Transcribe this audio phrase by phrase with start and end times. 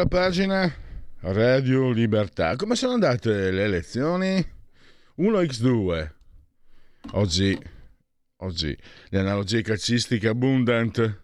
[0.00, 0.74] La pagina
[1.18, 2.56] Radio Libertà.
[2.56, 4.42] Come sono andate le elezioni?
[5.18, 6.10] 1x2.
[7.12, 7.58] Oggi,
[8.36, 8.78] oggi
[9.10, 11.22] le analogie calcistiche abundant.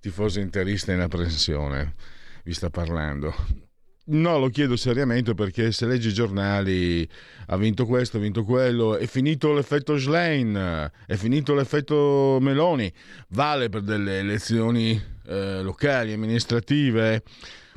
[0.00, 1.94] Tifoso interista in apprensione,
[2.44, 3.34] vi sta parlando.
[4.02, 7.08] No, lo chiedo seriamente perché se leggi i giornali
[7.46, 12.92] ha vinto questo, ha vinto quello, è finito l'effetto Schlein, è finito l'effetto Meloni,
[13.28, 17.22] vale per delle elezioni eh, locali, amministrative.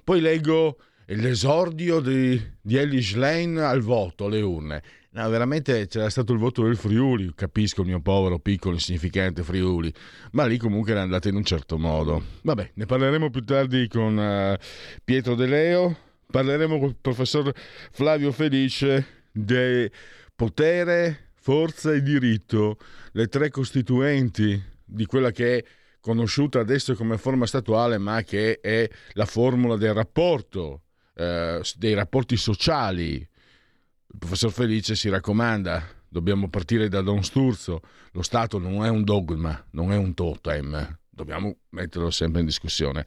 [0.04, 4.82] Poi leggo l'esordio di, di Ellie Schlein al voto, alle urne.
[5.12, 9.94] No, veramente c'era stato il voto del Friuli, capisco il mio povero, piccolo, insignificante Friuli,
[10.32, 12.24] ma lì comunque era andata in un certo modo.
[12.42, 14.56] Vabbè, ne parleremo più tardi con uh,
[15.04, 15.98] Pietro De Leo,
[16.34, 17.54] parleremo con il professor
[17.92, 19.88] Flavio Felice di
[20.36, 22.80] potere, forza e diritto,
[23.12, 25.66] le tre costituenti di quella che è
[26.00, 30.82] conosciuta adesso come forma statuale, ma che è la formula del rapporto,
[31.14, 33.14] eh, dei rapporti sociali.
[33.18, 37.80] Il professor Felice si raccomanda, dobbiamo partire da Don Sturzo,
[38.12, 43.06] lo Stato non è un dogma, non è un totem, dobbiamo metterlo sempre in discussione.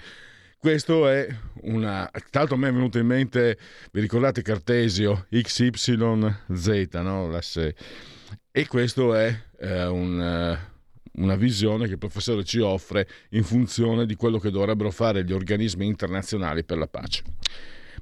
[0.67, 1.29] Questo è
[1.61, 2.11] una.
[2.33, 3.57] L'altro, a me è venuto in mente,
[3.93, 7.41] vi ricordate Cartesio XYZ, no?
[8.51, 14.07] E questo è eh, un, uh, una visione che il professore ci offre in funzione
[14.07, 17.23] di quello che dovrebbero fare gli organismi internazionali per la pace.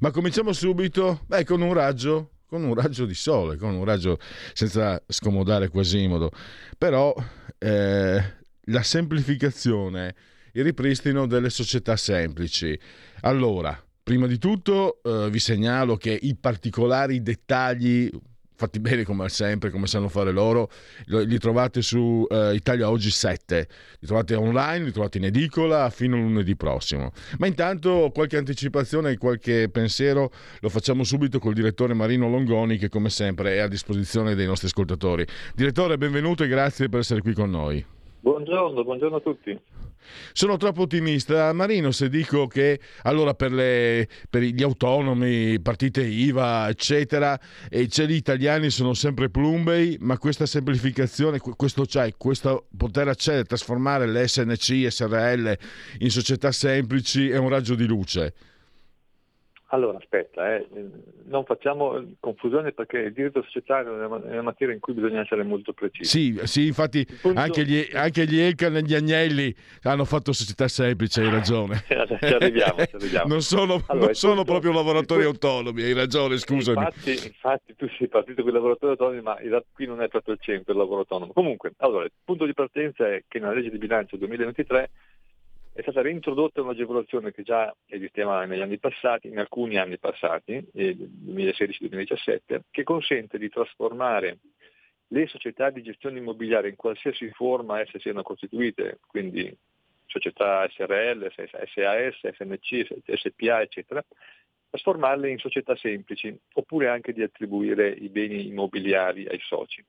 [0.00, 4.18] Ma cominciamo subito beh, con un raggio con un raggio di sole, con un raggio
[4.54, 6.30] senza scomodare Quasimodo.
[6.78, 7.14] Però
[7.58, 8.24] eh,
[8.62, 10.14] la semplificazione
[10.56, 12.78] il ripristino delle società semplici.
[13.22, 18.10] Allora, prima di tutto eh, vi segnalo che i particolari dettagli
[18.56, 20.70] fatti bene come sempre, come sanno fare loro,
[21.06, 26.16] li trovate su eh, Italia Oggi 7, li trovate online, li trovate in edicola fino
[26.16, 27.10] a lunedì prossimo.
[27.38, 33.10] Ma intanto qualche anticipazione qualche pensiero lo facciamo subito col direttore Marino Longoni che come
[33.10, 35.26] sempre è a disposizione dei nostri ascoltatori.
[35.54, 37.84] Direttore, benvenuto e grazie per essere qui con noi.
[38.20, 39.60] Buongiorno, buongiorno a tutti.
[40.32, 46.68] Sono troppo ottimista, Marino, se dico che allora per, le, per gli autonomi, partite IVA,
[46.68, 47.38] eccetera,
[47.68, 54.06] e gli italiani sono sempre plumbei, ma questa semplificazione, questo, cioè, questo poter accedere, trasformare
[54.06, 55.58] le SNC, SRL
[55.98, 58.34] in società semplici è un raggio di luce.
[59.74, 60.68] Allora, aspetta, eh.
[61.24, 65.72] non facciamo confusione perché il diritto societario è una materia in cui bisogna essere molto
[65.72, 66.08] precisi.
[66.08, 67.40] Sì, sì infatti punto...
[67.40, 69.52] anche, gli, anche gli Elkan e gli Agnelli
[69.82, 71.82] hanno fatto società semplici, hai ragione.
[71.88, 73.26] ci arriviamo, ci arriviamo.
[73.26, 76.78] Non sono, allora, non sono punto, proprio lavoratori autonomi, hai ragione, scusami.
[76.78, 79.36] Infatti, infatti tu sei partito con i lavoratori autonomi, ma
[79.72, 81.32] qui non è proprio il centro il lavoro autonomo.
[81.32, 84.90] Comunque, allora, il punto di partenza è che nella legge di bilancio 2023
[85.74, 92.60] è stata reintrodotta un'agevolazione che già esisteva negli anni passati, in alcuni anni passati, 2016-2017,
[92.70, 94.38] che consente di trasformare
[95.08, 99.52] le società di gestione immobiliare in qualsiasi forma esse siano costituite, quindi
[100.06, 104.04] società SRL, SAS, SNC, SPA, eccetera,
[104.70, 109.84] trasformarle in società semplici, oppure anche di attribuire i beni immobiliari ai soci.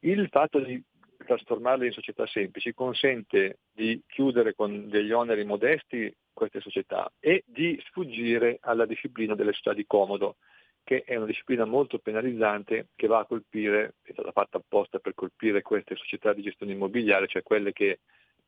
[0.00, 0.82] Il fatto di
[1.24, 7.80] trasformarle in società semplici consente di chiudere con degli oneri modesti queste società e di
[7.86, 10.36] sfuggire alla disciplina delle società di comodo,
[10.82, 15.14] che è una disciplina molto penalizzante che va a colpire, è stata fatta apposta per
[15.14, 18.00] colpire queste società di gestione immobiliare, cioè quelle che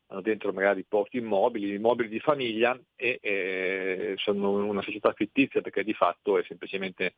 [0.08, 5.82] hanno dentro magari pochi immobili, immobili di famiglia e eh, sono una società fittizia perché
[5.82, 7.14] di fatto è semplicemente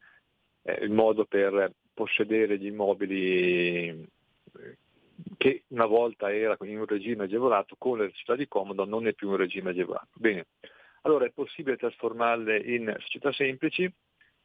[0.63, 4.07] eh, il modo per possedere gli immobili
[5.37, 9.15] che una volta era in un regime agevolato, con le società di comodo non è
[9.15, 10.09] più un regime agevolato.
[10.15, 10.47] Bene,
[11.03, 13.91] allora è possibile trasformarle in società semplici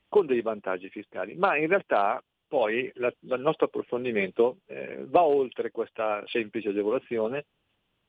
[0.08, 5.72] con dei vantaggi fiscali, ma in realtà poi la, il nostro approfondimento eh, va oltre
[5.72, 7.46] questa semplice agevolazione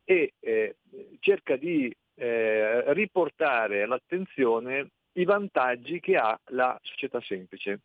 [0.04, 0.76] e eh,
[1.20, 7.80] cerca di eh, riportare all'attenzione i vantaggi che ha la società semplice.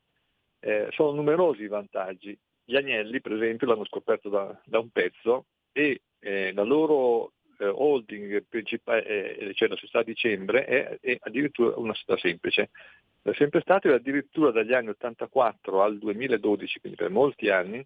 [0.59, 2.37] Eh, sono numerosi i vantaggi.
[2.69, 7.65] Gli agnelli, per esempio, l'hanno scoperto da, da un pezzo e eh, la loro eh,
[7.65, 12.69] holding principale, eh, cioè la società di dicembre, è, è, addirittura una società semplice.
[13.23, 17.83] È sempre stato e addirittura dagli anni 84 al 2012, quindi per molti anni,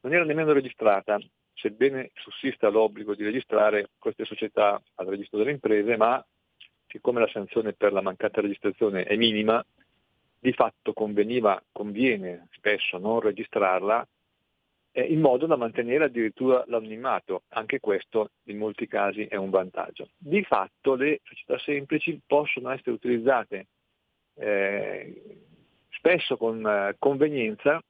[0.00, 1.18] non era nemmeno registrata,
[1.54, 6.22] sebbene sussista l'obbligo di registrare queste società al registro delle imprese, ma
[6.86, 9.64] siccome la sanzione per la mancata registrazione è minima,
[10.42, 14.04] di fatto conveniva, conviene spesso non registrarla
[14.90, 17.44] eh, in modo da mantenere addirittura l'anonimato.
[17.50, 20.08] Anche questo in molti casi è un vantaggio.
[20.18, 23.66] Di fatto le società semplici possono essere utilizzate
[24.34, 25.22] eh,
[25.90, 27.80] spesso con eh, convenienza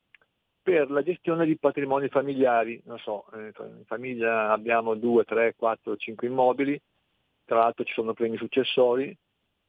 [0.62, 2.82] per la gestione di patrimoni familiari.
[2.84, 6.78] Non so, eh, in famiglia abbiamo 2, 3, 4, 5 immobili,
[7.46, 9.16] tra l'altro ci sono premi successori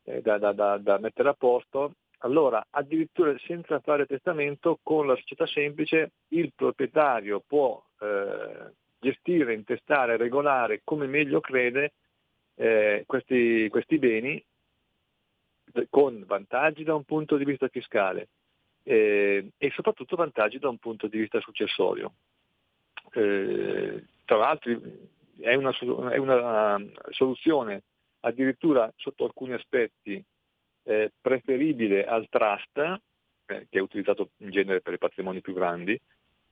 [0.03, 5.15] eh, da, da, da, da mettere a posto allora addirittura senza fare testamento con la
[5.15, 11.93] società semplice il proprietario può eh, gestire, intestare, regolare come meglio crede
[12.55, 14.43] eh, questi, questi, beni
[15.89, 18.29] con vantaggi da un punto di vista fiscale
[18.83, 22.13] eh, e soprattutto vantaggi da un punto di vista successorio.
[23.11, 24.71] Eh, tra l'altro
[25.39, 25.75] è una,
[26.09, 27.83] è una soluzione
[28.21, 30.23] addirittura sotto alcuni aspetti
[30.83, 35.99] eh, preferibile al trust, eh, che è utilizzato in genere per i patrimoni più grandi,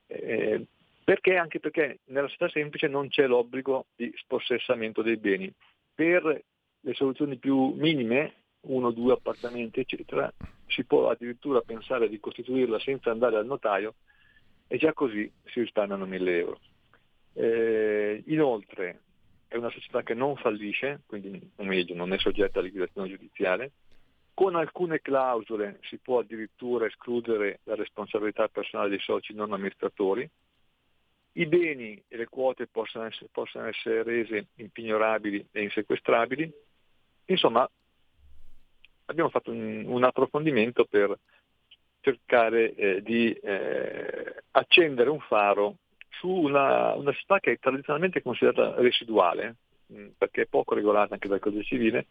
[0.08, 0.66] eh,
[1.04, 5.52] perché anche perché nella società semplice non c'è l'obbligo di spossessamento dei beni.
[5.94, 6.44] Per
[6.84, 10.32] le soluzioni più minime, uno, due appartamenti, eccetera,
[10.68, 13.96] si può addirittura pensare di costituirla senza andare al notaio
[14.68, 16.60] e già così si risparmiano 1000 euro.
[17.34, 19.02] Eh, inoltre
[19.48, 23.72] è una società che non fallisce, quindi o meglio non è soggetta a liquidazione giudiziale,
[24.34, 30.30] con alcune clausole si può addirittura escludere la responsabilità personale dei soci non amministratori.
[31.34, 36.52] I beni e le quote possono essere, possono essere rese impignorabili e insequestrabili.
[37.26, 37.70] Insomma,
[39.06, 41.18] abbiamo fatto un, un approfondimento per
[42.02, 45.78] cercare eh, di eh, accendere un faro
[46.10, 49.56] su una, una città che è tradizionalmente considerata residuale,
[49.86, 52.06] mh, perché è poco regolata anche dal codice civile,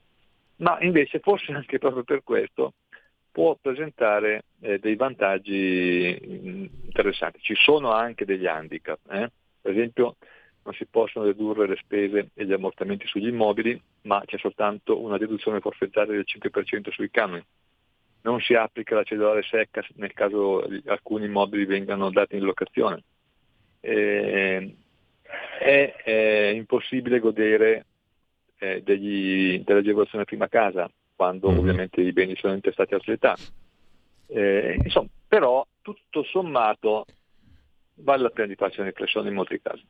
[0.60, 2.74] ma invece forse anche proprio per questo
[3.30, 7.40] può presentare eh, dei vantaggi mm, interessanti.
[7.40, 9.30] Ci sono anche degli handicap, eh?
[9.60, 10.16] per esempio
[10.62, 15.16] non si possono dedurre le spese e gli ammortamenti sugli immobili, ma c'è soltanto una
[15.16, 17.42] deduzione forfettaria del 5% sui canoni.
[18.22, 23.02] Non si applica la cedolare secca nel caso alcuni immobili vengano dati in locazione.
[23.80, 24.76] Eh,
[25.58, 27.86] è, è impossibile godere
[28.60, 31.58] eh, degli, dell'agevolazione prima casa, quando mm-hmm.
[31.58, 33.36] ovviamente i beni sono intestati a società.
[34.26, 37.04] Eh, insomma, però tutto sommato
[37.94, 39.84] vale la pena di farci una riflessione in molti casi.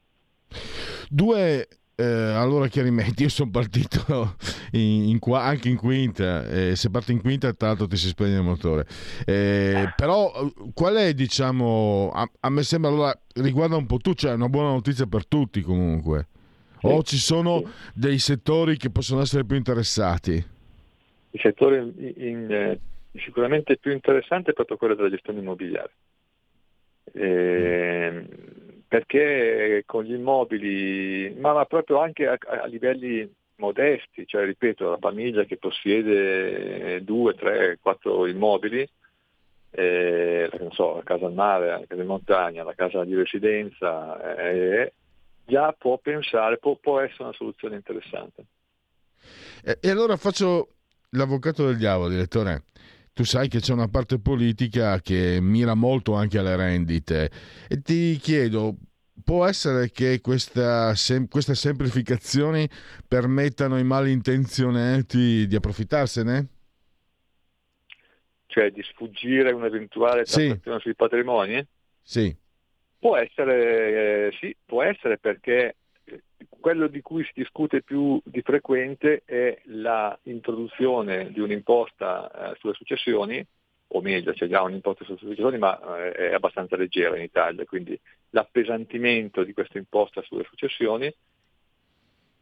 [1.08, 1.68] Due
[2.00, 4.36] eh, allora chiarimenti, io sono partito
[4.72, 8.36] in, in, anche in quinta, eh, se parti in quinta tra l'altro ti si spegne
[8.36, 8.86] il motore.
[9.26, 10.32] Eh, però
[10.72, 14.70] qual è diciamo, a, a, me sembra allora riguarda un po' tu, cioè una buona
[14.70, 16.28] notizia per tutti comunque.
[16.82, 17.62] O ci sono
[17.94, 20.32] dei settori che possono essere più interessati?
[21.32, 22.80] Il settore in, in, eh,
[23.18, 25.90] sicuramente più interessante è proprio quello della gestione immobiliare.
[27.12, 28.24] Eh,
[28.88, 34.98] perché con gli immobili, ma, ma proprio anche a, a, livelli modesti, cioè ripeto, la
[34.98, 38.88] famiglia che possiede due, tre, quattro immobili,
[39.70, 44.92] eh, so, la casa al mare, la casa in montagna, la casa di residenza, eh,
[45.50, 48.46] già può pensare, può, può essere una soluzione interessante.
[49.64, 50.76] E, e allora faccio
[51.10, 52.64] l'avvocato del diavolo, direttore.
[53.12, 57.30] Tu sai che c'è una parte politica che mira molto anche alle rendite
[57.68, 58.76] e ti chiedo,
[59.22, 62.68] può essere che questa, sem- queste semplificazioni
[63.06, 66.48] permettano ai intenzionati di approfittarsene?
[68.46, 70.82] Cioè di sfuggire un'eventuale transazione sì.
[70.82, 71.66] sui patrimoni?
[72.00, 72.34] Sì.
[73.00, 78.42] Può essere, eh, sì, può essere perché eh, quello di cui si discute più di
[78.42, 83.42] frequente è l'introduzione di un'imposta eh, sulle successioni,
[83.92, 87.98] o meglio c'è già un'imposta sulle successioni ma eh, è abbastanza leggera in Italia, quindi
[88.30, 91.10] l'appesantimento di questa imposta sulle successioni,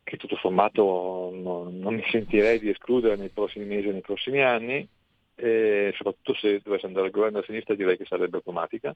[0.03, 4.43] che tutto sommato non, non mi sentirei di escludere nei prossimi mesi e nei prossimi
[4.43, 4.89] anni,
[5.37, 8.93] e soprattutto se dovesse andare al governo a sinistra direi che sarebbe automatica.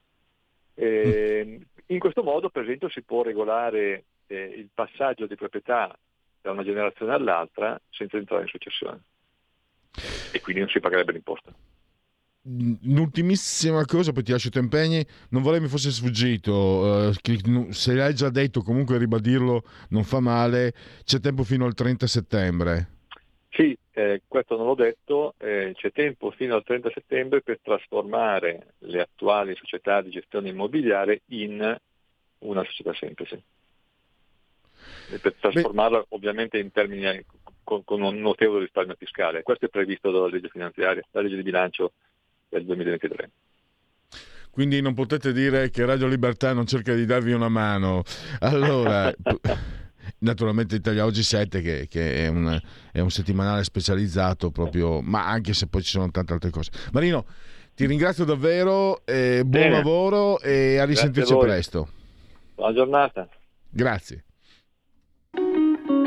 [0.75, 5.97] Eh, in questo modo, per esempio, si può regolare eh, il passaggio di proprietà
[6.41, 9.01] da una generazione all'altra senza entrare in successione.
[10.31, 11.53] e quindi non si pagherebbe l'imposta.
[12.81, 17.93] L'ultimissima cosa, poi ti lascio i tuoi impegni, non vorrei mi fosse sfuggito, uh, se
[17.93, 20.73] l'hai già detto comunque ribadirlo non fa male,
[21.05, 22.87] c'è tempo fino al 30 settembre.
[23.49, 28.73] Sì, eh, questo non l'ho detto, eh, c'è tempo fino al 30 settembre per trasformare
[28.79, 31.77] le attuali società di gestione immobiliare in
[32.39, 33.41] una società semplice.
[35.11, 36.05] E per trasformarla Beh.
[36.09, 37.23] ovviamente in termini
[37.63, 39.43] con, con, un notevole risparmio fiscale.
[39.43, 41.93] Questo è previsto dalla legge finanziaria, la legge di bilancio
[42.49, 43.29] del 2023.
[44.49, 48.03] Quindi non potete dire che Radio Libertà non cerca di darvi una mano.
[48.39, 49.11] Allora,
[50.19, 52.59] naturalmente Italia Oggi 7 che, che è, un,
[52.91, 56.71] è, un, settimanale specializzato proprio, ma anche se poi ci sono tante altre cose.
[56.91, 57.25] Marino,
[57.75, 59.69] ti ringrazio davvero, eh, buon Bene.
[59.69, 61.87] lavoro e a risentirci a presto.
[62.55, 63.27] Buona giornata.
[63.69, 64.23] Grazie.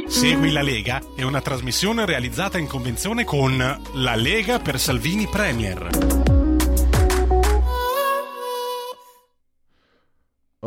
[0.06, 3.56] Segui la Lega è una trasmissione realizzata in convenzione con
[3.94, 6.25] La Lega per Salvini Premier.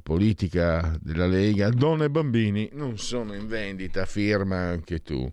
[0.00, 1.70] politica della Lega.
[1.70, 5.28] Donne e bambini non sono in vendita firma anche tu.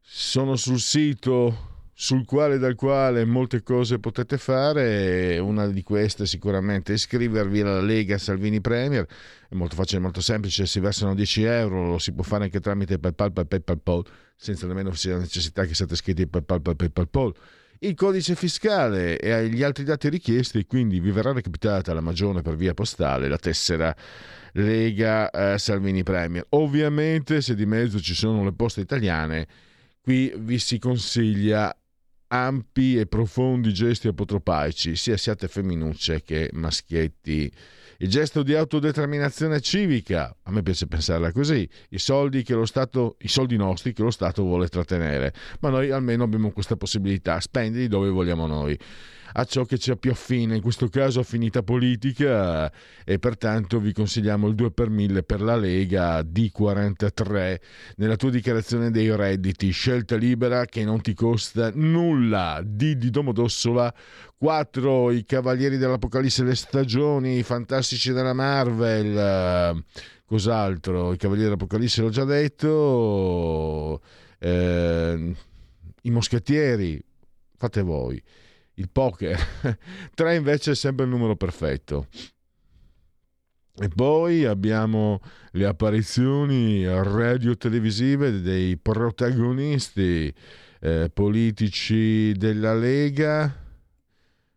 [0.00, 1.71] Sono sul sito
[2.02, 5.38] sul quale dal quale molte cose potete fare.
[5.38, 9.06] Una di queste sicuramente è iscrivervi alla Lega Salvini Premier.
[9.48, 10.66] È molto facile, molto semplice.
[10.66, 14.02] Si versano 10 euro, lo si può fare anche tramite PayPal, PayPal, PayPal,
[14.34, 17.34] senza nemmeno sia necessità che siate iscritti a PayPal, PayPal, PayPal.
[17.78, 22.56] Il codice fiscale e gli altri dati richiesti, quindi vi verrà recapitata la magione per
[22.56, 23.94] via postale, la tessera
[24.54, 26.44] Lega eh, Salvini Premier.
[26.48, 29.46] Ovviamente, se di mezzo ci sono le poste italiane,
[30.00, 31.72] qui vi si consiglia
[32.32, 37.52] ampi e profondi gesti apotropaici, sia siate femminucce che maschietti.
[37.98, 43.56] Il gesto di autodeterminazione civica, a me piace pensarla così, i soldi, Stato, i soldi
[43.56, 48.46] nostri che lo Stato vuole trattenere, ma noi almeno abbiamo questa possibilità, spendili dove vogliamo
[48.46, 48.76] noi
[49.32, 52.70] a ciò che ha più affine, in questo caso affinità politica
[53.04, 57.56] e pertanto vi consigliamo il 2 per 1000 per la Lega D43
[57.96, 63.92] nella tua dichiarazione dei redditi, scelta libera che non ti costa nulla, D di Domodossola
[64.36, 69.84] 4 i Cavalieri dell'Apocalisse le stagioni i fantastici della Marvel.
[70.24, 71.12] Cos'altro?
[71.12, 74.00] I Cavalieri dell'Apocalisse l'ho già detto.
[74.38, 75.36] Eh,
[76.02, 77.00] i Moschettieri
[77.56, 78.20] fate voi
[78.74, 79.38] il poker.
[80.14, 82.06] 3 invece è sempre il numero perfetto.
[83.74, 85.20] E poi abbiamo
[85.52, 90.32] le apparizioni radio-televisive dei protagonisti
[90.80, 93.60] eh, politici della Lega.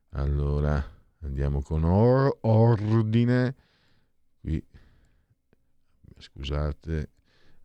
[0.09, 0.83] Allora,
[1.21, 3.55] andiamo con or- ordine.
[4.41, 4.61] Qui,
[6.17, 7.09] scusate,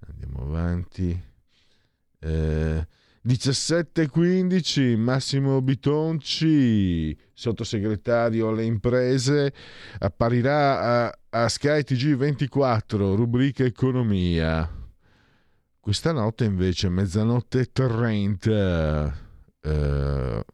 [0.07, 1.21] andiamo avanti.
[2.21, 2.87] Eh,
[3.23, 9.53] 17.15 Massimo Bitonci, sottosegretario alle imprese,
[9.99, 14.67] apparirà a, a Sky TG24, rubrica economia.
[15.79, 19.19] Questa notte invece, mezzanotte 30,
[19.61, 20.45] eh,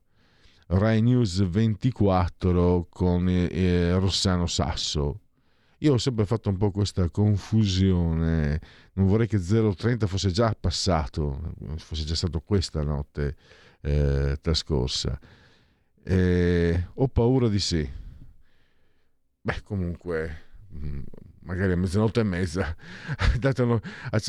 [0.66, 5.20] Rai News 24 con eh, Rossano Sasso.
[5.80, 8.60] Io ho sempre fatto un po' questa confusione,
[8.94, 13.36] non vorrei che 030 fosse già passato, fosse già stato questa notte
[13.82, 15.18] eh, trascorsa.
[16.02, 17.88] Eh, ho paura di sì.
[19.42, 20.42] Beh, comunque,
[20.74, 21.00] mm,
[21.40, 22.74] magari a mezzanotte e mezza,
[23.38, 23.80] datelo,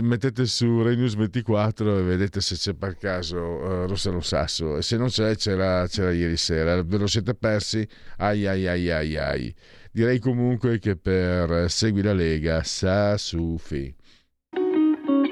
[0.04, 4.78] mettete su Rai News 24 e vedete se c'è per caso uh, Rossano Sasso.
[4.78, 6.82] E se non c'è, c'era, c'era ieri sera.
[6.84, 7.88] Ve lo siete persi?
[8.18, 9.56] Ai ai ai ai ai.
[9.98, 13.92] Direi comunque che per Segui la Lega sa Sufi.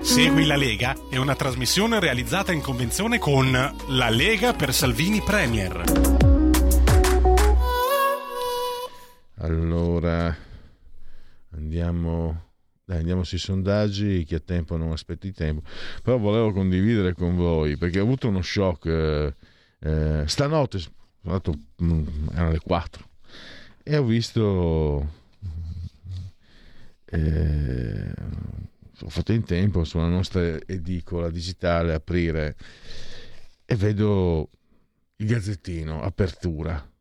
[0.01, 5.83] Segui la Lega è una trasmissione realizzata in convenzione con La Lega per Salvini Premier.
[9.35, 10.35] Allora,
[11.51, 12.45] andiamo,
[12.85, 15.61] dai, andiamo sui sondaggi, chi ha tempo non aspetti tempo,
[16.01, 19.35] però volevo condividere con voi perché ho avuto uno shock eh,
[19.81, 21.53] eh, stanotte, sono andato,
[21.83, 23.09] mm, erano le 4
[23.87, 25.11] e ho visto
[27.05, 28.13] eh,
[29.01, 32.57] ho fatto in tempo sulla nostra edicola digitale aprire
[33.63, 34.49] e vedo
[35.17, 36.91] il gazzettino apertura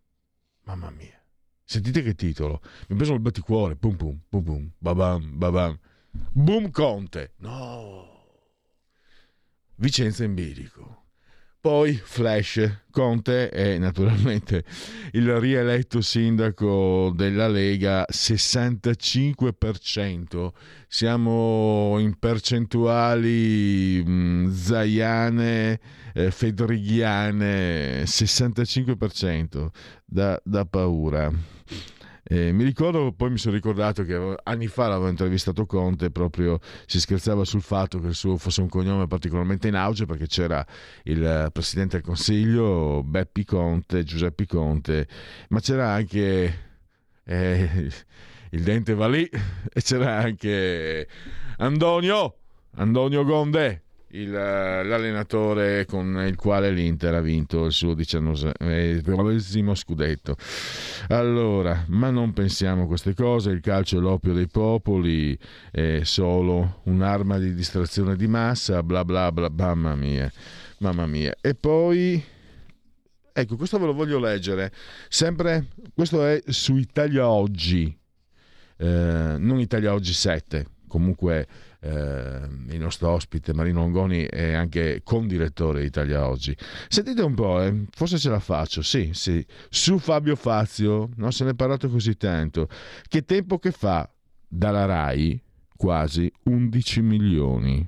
[0.64, 1.18] mamma mia
[1.64, 5.78] sentite che titolo mi preso il batticuore pum pum pum pum babam babam
[6.32, 7.32] Boom Conte.
[7.38, 8.06] No.
[9.76, 11.03] Vicenza in bilico.
[11.64, 14.64] Poi Flash, Conte è naturalmente
[15.12, 20.52] il rieletto sindaco della Lega, 65%.
[20.86, 25.80] Siamo in percentuali mh, mm, zaiane,
[26.12, 29.70] eh, fedrighiane, 65%,
[30.04, 31.32] da, da paura.
[32.26, 36.98] Eh, mi ricordo, poi mi sono ricordato che anni fa l'avevo intervistato Conte, proprio si
[36.98, 40.64] scherzava sul fatto che il suo fosse un cognome particolarmente in auge perché c'era
[41.02, 45.06] il Presidente del Consiglio, Beppi Conte, Giuseppe Conte,
[45.48, 46.60] ma c'era anche
[47.24, 47.90] eh,
[48.50, 51.06] il Dente Valì e c'era anche
[51.58, 52.38] Antonio,
[52.76, 53.82] Antonio Gonde,
[54.14, 60.36] il, l'allenatore con il quale l'Inter ha vinto il suo diciannovesimo scudetto.
[61.08, 65.36] Allora, ma non pensiamo a queste cose, il calcio è l'oppio dei popoli,
[65.70, 70.30] è solo un'arma di distrazione di massa, bla bla bla, mamma mia,
[70.78, 71.34] mamma mia.
[71.40, 72.32] E poi...
[73.36, 74.70] Ecco, questo ve lo voglio leggere.
[75.08, 77.92] Sempre, questo è su Italia Oggi,
[78.76, 81.48] eh, non Italia Oggi 7, comunque
[81.84, 86.56] eh, il nostro ospite Marino Ongoni è anche condirettore di Italia Oggi.
[86.88, 91.44] Sentite un po', eh, forse ce la faccio, sì, sì, su Fabio Fazio, non se
[91.44, 92.68] ne è parlato così tanto.
[93.06, 94.08] Che tempo che fa
[94.48, 95.42] dalla RAI?
[95.76, 97.86] Quasi 11 milioni.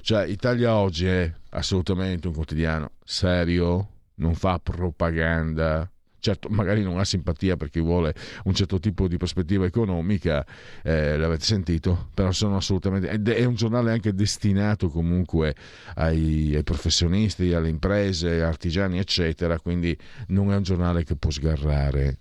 [0.00, 5.88] Cioè, Italia Oggi è assolutamente un quotidiano serio, non fa propaganda,
[6.20, 10.44] certo magari non ha simpatia per chi vuole un certo tipo di prospettiva economica,
[10.82, 13.08] eh, l'avete sentito, però sono assolutamente...
[13.08, 15.54] è un giornale anche destinato comunque
[15.94, 19.96] ai, ai professionisti, alle imprese, artigiani, eccetera, quindi
[20.28, 22.18] non è un giornale che può sgarrare.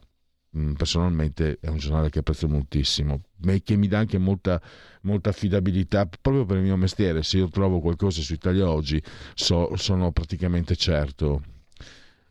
[0.57, 4.61] Mm, personalmente è un giornale che apprezzo moltissimo e che mi dà anche molta,
[5.01, 7.21] molta, affidabilità proprio per il mio mestiere.
[7.23, 9.01] Se io trovo qualcosa su Italia Oggi
[9.33, 11.41] so, sono praticamente certo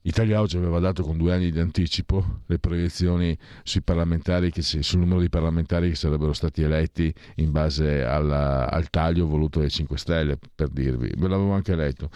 [0.07, 3.81] Italia Oggi aveva dato con due anni di anticipo le proiezioni si,
[4.83, 9.69] sul numero di parlamentari che sarebbero stati eletti in base alla, al taglio voluto dai
[9.69, 11.11] 5 Stelle, per dirvi.
[11.17, 12.09] Ve l'avevo anche letto.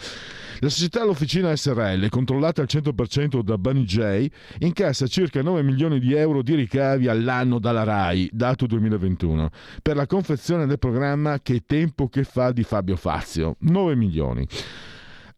[0.59, 4.25] La società L'Officina SRL, controllata al 100% da J,
[4.59, 9.49] incassa circa 9 milioni di euro di ricavi all'anno dalla RAI, dato 2021,
[9.81, 13.57] per la confezione del programma Che tempo che fa di Fabio Fazio.
[13.59, 14.47] 9 milioni.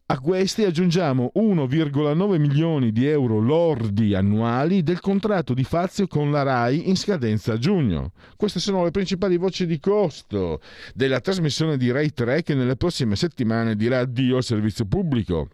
[0.06, 6.42] A questi aggiungiamo 1,9 milioni di euro lordi annuali del contratto di Fazio con la
[6.42, 8.12] RAI in scadenza a giugno.
[8.36, 10.60] Queste sono le principali voci di costo
[10.92, 15.48] della trasmissione di Rai 3 che nelle prossime settimane dirà addio al servizio pubblico.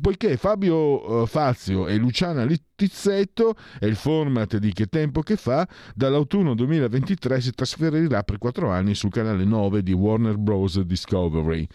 [0.00, 5.66] Poiché Fabio eh, Fazio e Luciana Littizzetto è il format di Che tempo che fa,
[5.94, 10.80] dall'autunno 2023 si trasferirà per 4 anni sul canale 9 di Warner Bros.
[10.80, 11.66] Discovery.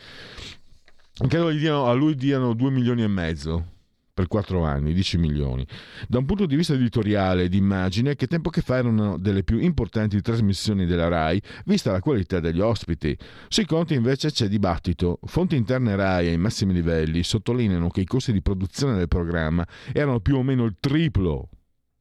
[1.27, 3.77] Credo diano, a lui diano 2 milioni e mezzo
[4.13, 5.67] per 4 anni, 10 milioni.
[6.07, 9.17] Da un punto di vista editoriale e di immagine, che tempo che fa era una
[9.17, 13.17] delle più importanti trasmissioni della RAI, vista la qualità degli ospiti.
[13.49, 15.19] Sui conti invece c'è dibattito.
[15.25, 20.21] Fonti interne RAI ai massimi livelli sottolineano che i costi di produzione del programma erano
[20.21, 21.49] più o meno il triplo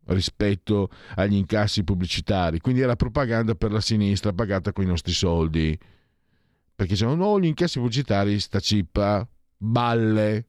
[0.07, 5.79] rispetto agli incassi pubblicitari, quindi era propaganda per la sinistra pagata con i nostri soldi
[6.79, 10.47] perché dicevano no, gli incassi pubblicitari sta cippa, balle.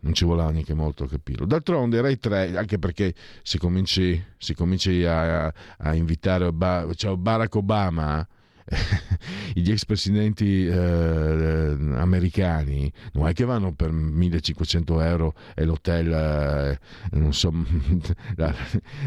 [0.00, 1.46] Non ci voleva neanche molto a capirlo.
[1.46, 6.52] D'altronde Rai 3, anche perché se cominci, se cominci a, a, invitare
[6.94, 8.28] cioè Barack Obama
[9.54, 16.78] gli ex presidenti eh, americani non è che vanno per 1500 euro e l'hotel, eh,
[17.16, 17.52] non so,
[18.36, 18.54] la,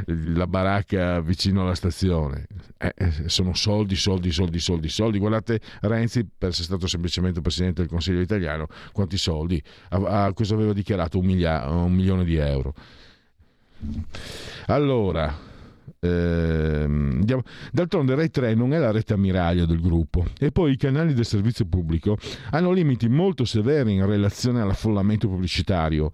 [0.06, 2.48] la, baracca vicino alla stazione.
[2.78, 5.20] Eh, eh, sono soldi, soldi, soldi, soldi, soldi.
[5.20, 9.62] Guardate Renzi, per essere stato semplicemente presidente del Consiglio italiano, quanti soldi?
[9.90, 11.20] A, a cosa aveva dichiarato?
[11.20, 12.74] Un, milia- un milione di euro.
[14.68, 15.50] Allora,
[16.04, 17.24] Ehm,
[17.72, 20.26] d'altronde Rai 3 non è la rete ammiraglio del gruppo.
[20.40, 22.18] E poi i canali del servizio pubblico
[22.50, 26.10] hanno limiti molto severi in relazione all'affollamento pubblicitario,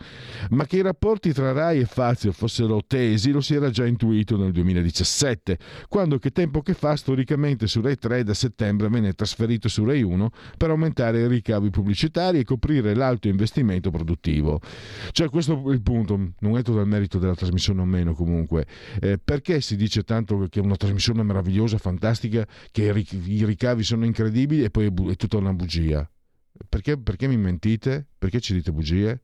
[0.50, 4.36] ma che i rapporti tra Rai e Fazio fossero tesi lo si era già intuito
[4.36, 9.70] nel 2017, quando che tempo che fa storicamente su Rai 3 da settembre venne trasferito
[9.70, 14.60] su Rai 1 per aumentare i ricavi pubblicitari e coprire l'alto investimento produttivo.
[15.12, 18.66] Cioè questo è il punto, non è tutto il merito della trasmissione o meno comunque,
[19.00, 24.04] eh, perché si dice tanto che è una trasmissione meravigliosa, fantastica, che i ricavi sono
[24.04, 26.10] incredibili e poi è, tutta una bugia.
[26.68, 28.06] Perché, perché mi mentite?
[28.18, 29.22] Perché ci dite bugie?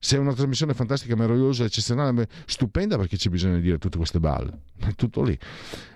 [0.00, 4.18] Se è una trasmissione fantastica, meravigliosa, eccezionale, stupenda, perché c'è bisogno di dire tutte queste
[4.18, 4.62] balle?
[4.78, 5.38] È tutto lì.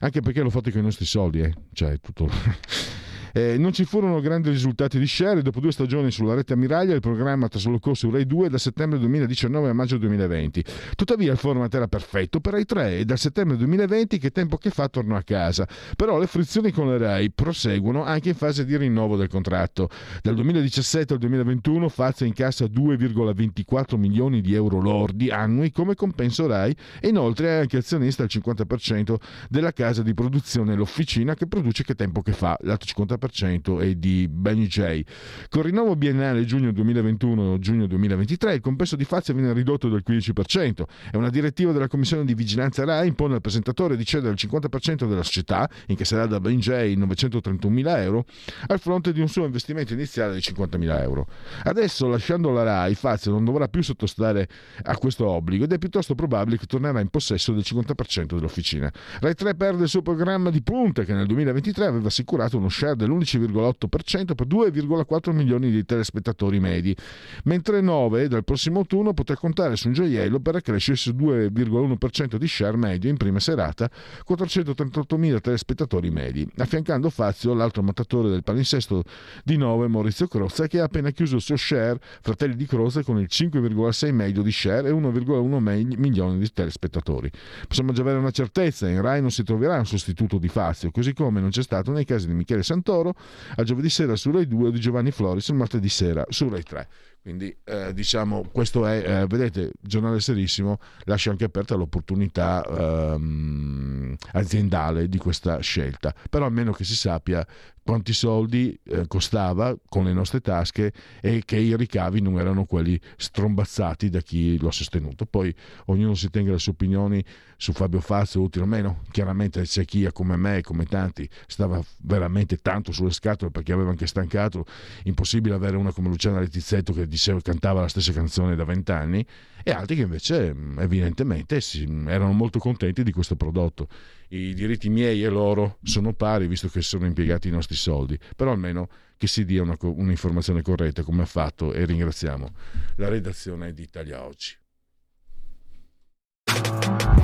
[0.00, 1.54] Anche perché l'ho fatto con i nostri soldi, eh?
[1.72, 2.28] Cioè, tutto...
[3.35, 7.01] Eh, non ci furono grandi risultati di share dopo due stagioni sulla rete ammiraglia il
[7.01, 10.64] programma traslocò su Rai 2 da settembre 2019 a maggio 2020.
[10.95, 14.68] Tuttavia il format era perfetto per Rai 3 e dal settembre 2020 che tempo che
[14.68, 15.66] fa tornò a casa.
[15.97, 19.88] Però le frizioni con le Rai proseguono anche in fase di rinnovo del contratto.
[20.21, 26.77] Dal 2017 al 2021 Fazio incassa 2,24 milioni di euro lordi annui come compenso Rai
[27.01, 29.14] e inoltre è anche azionista al 50%
[29.49, 33.94] della casa di produzione L'Officina che produce Che tempo che fa, l'altro 50% 40% è
[33.94, 35.02] di Benny J.
[35.48, 40.82] Con rinnovo biennale giugno 2021-giugno 2023 il compenso di Fazio viene ridotto del 15%.
[41.11, 45.08] È una direttiva della Commissione di Vigilanza RAI impone al presentatore di cedere il 50%
[45.08, 48.24] della società, in che sarà da Benny J 931.000 euro,
[48.66, 51.26] al fronte di un suo investimento iniziale di 50.000 euro.
[51.64, 54.48] Adesso, lasciando la RAI, Fazio non dovrà più sottostare
[54.82, 58.90] a questo obbligo ed è piuttosto probabile che tornerà in possesso del 50% dell'officina.
[59.20, 62.96] Rai 3 perde il suo programma di punta che nel 2023 aveva assicurato uno share
[62.96, 66.96] del dell'11,8% per 2,4 milioni di telespettatori medi,
[67.44, 72.48] mentre 9 dal prossimo autunno potrà contare su un gioiello per accrescersi su 2,1% di
[72.48, 73.90] share medio in prima serata,
[74.25, 79.03] 438 mila telespettatori medi, affiancando Fazio l'altro mattatore del palinsesto
[79.44, 83.18] di 9 Maurizio Crozza che ha appena chiuso il suo share Fratelli di Croce con
[83.18, 87.31] il 5,6 medio di share e 1,1 milioni di telespettatori.
[87.66, 91.12] Possiamo già avere una certezza, in Rai non si troverà un sostituto di Fazio, così
[91.12, 93.15] come non c'è stato nei casi di Michele Santoro Toro,
[93.57, 96.88] a giovedì sera su Rai 2 di Giovanni Floris il martedì sera su Rai 3.
[97.22, 105.08] Quindi eh, diciamo, questo è, eh, vedete, giornale serissimo lascia anche aperta l'opportunità ehm, aziendale
[105.08, 107.46] di questa scelta, però almeno che si sappia
[107.85, 112.98] quanti soldi eh, costava con le nostre tasche e che i ricavi non erano quelli
[113.16, 115.26] strombazzati da chi lo ha sostenuto.
[115.26, 115.54] Poi
[115.87, 117.24] ognuno si tenga le sue opinioni
[117.56, 119.02] su Fabio Fazio, utile o meno.
[119.11, 124.06] Chiaramente c'è chi come me, come tanti, stava veramente tanto sulle scatole perché aveva anche
[124.06, 124.64] stancato.
[125.04, 129.25] Impossibile avere una come Luciana Letizzetto che diceva, cantava la stessa canzone da vent'anni
[129.62, 133.87] e altri che invece evidentemente sì, erano molto contenti di questo prodotto.
[134.29, 138.51] I diritti miei e loro sono pari visto che sono impiegati i nostri soldi, però
[138.51, 142.51] almeno che si dia una, un'informazione corretta come ha fatto e ringraziamo
[142.96, 144.57] la redazione di Italia Oggi.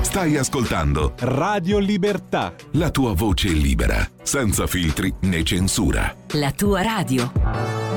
[0.01, 2.55] Stai ascoltando Radio Libertà.
[2.73, 6.15] La tua voce libera, senza filtri né censura.
[6.33, 7.88] La tua radio.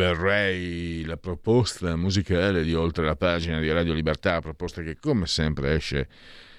[0.00, 5.26] River Ray, la proposta musicale di oltre la pagina di Radio Libertà, proposta che come
[5.26, 6.08] sempre esce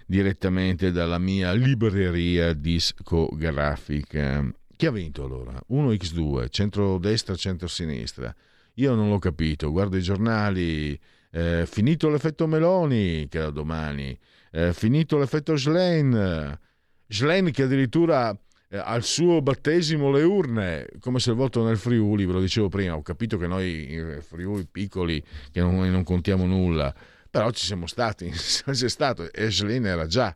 [0.05, 4.47] direttamente dalla mia libreria discografica.
[4.75, 5.59] Chi ha vinto allora?
[5.71, 8.31] 1x2, centro-destra, centro-sinistra.
[8.75, 10.95] Io non l'ho capito, guardo i giornali,
[11.31, 14.15] eh, finito l'effetto Meloni, che era domani,
[14.51, 16.59] eh, finito l'effetto Schlein,
[17.07, 18.39] Schlein che addirittura
[18.77, 22.95] al suo battesimo le urne, come se il voto nel Friuli, ve lo dicevo prima,
[22.95, 26.93] ho capito che noi in Friuli piccoli, che non, non contiamo nulla,
[27.29, 30.35] però ci siamo stati, c'è stato, e Schlein era già,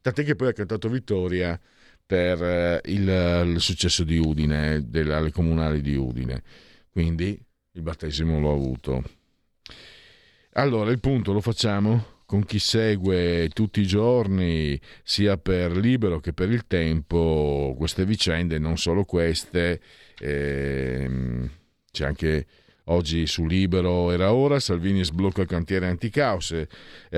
[0.00, 1.58] tant'è che poi ha cantato vittoria
[2.04, 6.42] per eh, il, il, successo di Udine, delle comunali di Udine,
[6.90, 7.40] quindi
[7.72, 9.02] il battesimo l'ho avuto.
[10.54, 16.34] Allora, il punto lo facciamo con chi segue tutti i giorni, sia per libero che
[16.34, 19.80] per il tempo, queste vicende, non solo queste,
[20.20, 21.48] ehm,
[21.90, 22.46] c'è anche
[22.84, 26.68] oggi su Libero era ora, Salvini sblocca il cantiere anticaos, e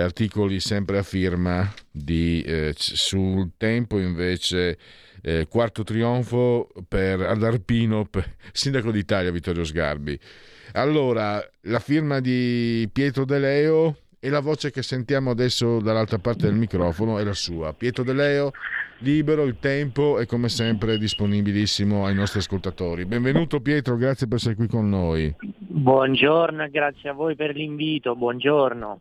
[0.00, 4.78] articoli sempre a firma di eh, sul tempo invece
[5.22, 10.16] eh, quarto trionfo per ad Arpino, per, sindaco d'Italia Vittorio Sgarbi.
[10.74, 16.44] Allora, la firma di Pietro De Leo e la voce che sentiamo adesso dall'altra parte
[16.44, 17.72] del microfono è la sua.
[17.72, 18.52] Pietro De Leo,
[18.98, 23.06] libero, il tempo è come sempre disponibilissimo ai nostri ascoltatori.
[23.06, 25.34] Benvenuto Pietro, grazie per essere qui con noi.
[25.80, 29.00] Buongiorno, grazie a voi per l'invito, buongiorno.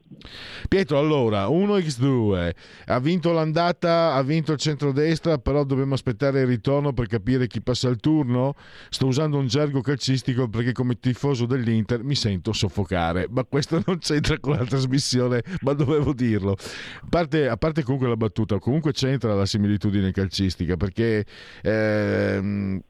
[0.69, 2.51] Pietro, allora, 1x2,
[2.85, 7.61] ha vinto l'andata, ha vinto il centrodestra, però dobbiamo aspettare il ritorno per capire chi
[7.61, 8.55] passa il turno?
[8.87, 13.97] Sto usando un gergo calcistico perché come tifoso dell'Inter mi sento soffocare, ma questo non
[13.97, 16.51] c'entra con la trasmissione, ma dovevo dirlo.
[16.51, 21.25] A parte, a parte comunque la battuta, comunque c'entra la similitudine calcistica perché...
[21.61, 22.81] Ehm,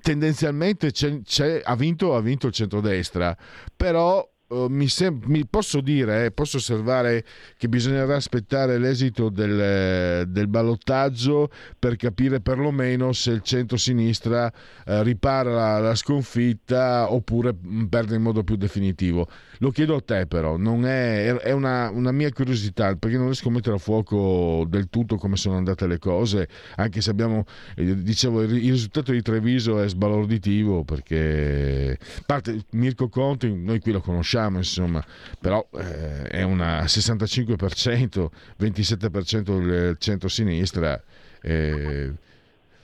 [0.00, 3.36] tendenzialmente c'è, c'è, ha, vinto, ha vinto il centrodestra,
[3.74, 7.24] però Uh, mi, sem- mi, posso dire, eh, posso osservare
[7.56, 14.46] che bisognerà aspettare l'esito del, del ballottaggio per capire perlomeno se il centro-sinistra
[14.86, 17.56] uh, ripara la, la, sconfitta oppure
[17.90, 19.26] perde in modo più definitivo.
[19.58, 23.50] Lo chiedo a te però, è, è una, una, mia curiosità perché non riesco a
[23.50, 28.42] mettere a fuoco del tutto come sono andate le cose, anche se abbiamo, eh, dicevo,
[28.42, 34.34] il, il, risultato di Treviso è sbalorditivo perché parte Mirko Conti, noi qui lo conosciamo
[34.44, 35.04] insomma,
[35.40, 41.02] però eh, è una 65%, 27% del centro-sinistra.
[41.40, 42.12] Eh,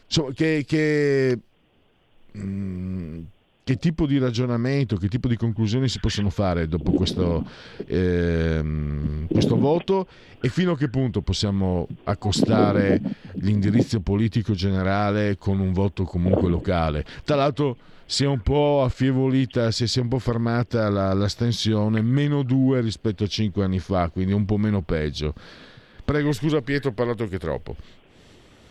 [0.07, 1.39] insomma, che, che
[2.33, 3.21] mh, mm,
[3.65, 7.47] che tipo di ragionamento, che tipo di conclusioni si possono fare dopo questo,
[7.87, 10.09] ehm, questo, voto
[10.41, 13.01] e fino a che punto possiamo accostare
[13.35, 17.05] l'indirizzo politico generale con un voto comunque locale.
[17.25, 22.03] Tra l'altro si è un po' affievolita, si è un po' fermata la, la stensione,
[22.03, 25.35] meno due rispetto a cinque anni fa, quindi un po' meno peggio.
[26.05, 27.77] Prego scusa Pietro, ho parlato anche troppo.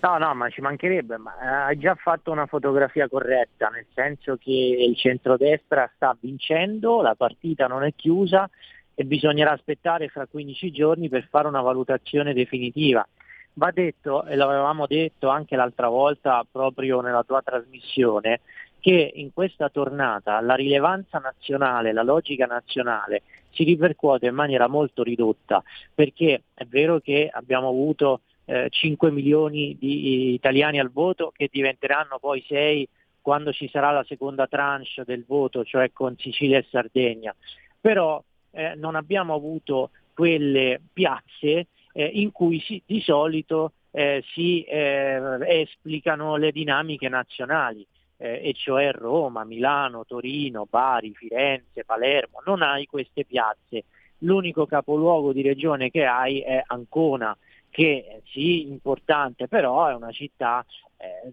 [0.02, 4.36] No, no, ma ci mancherebbe, ma eh, hai già fatto una fotografia corretta, nel senso
[4.36, 8.50] che il centrodestra sta vincendo, la partita non è chiusa
[8.96, 13.08] e bisognerà aspettare fra 15 giorni per fare una valutazione definitiva.
[13.54, 18.40] Va detto, e l'avevamo detto anche l'altra volta proprio nella tua trasmissione,
[18.82, 25.04] che in questa tornata la rilevanza nazionale, la logica nazionale si ripercuote in maniera molto
[25.04, 25.64] ridotta,
[25.94, 32.18] perché è vero che abbiamo avuto eh, 5 milioni di italiani al voto che diventeranno
[32.20, 32.88] poi 6
[33.22, 37.36] quando ci sarà la seconda tranche del voto, cioè con Sicilia e Sardegna.
[37.80, 44.64] Però eh, non abbiamo avuto quelle piazze eh, in cui si, di solito eh, si
[44.64, 47.86] eh, esplicano le dinamiche nazionali,
[48.22, 52.42] eh, e cioè Roma, Milano, Torino, Bari, Firenze, Palermo.
[52.46, 53.86] Non hai queste piazze.
[54.20, 57.36] L'unico capoluogo di regione che hai è Ancona
[57.72, 60.64] che sì, importante, però è una città
[60.98, 61.32] eh,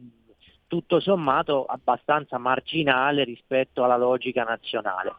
[0.66, 5.16] tutto sommato abbastanza marginale rispetto alla logica nazionale.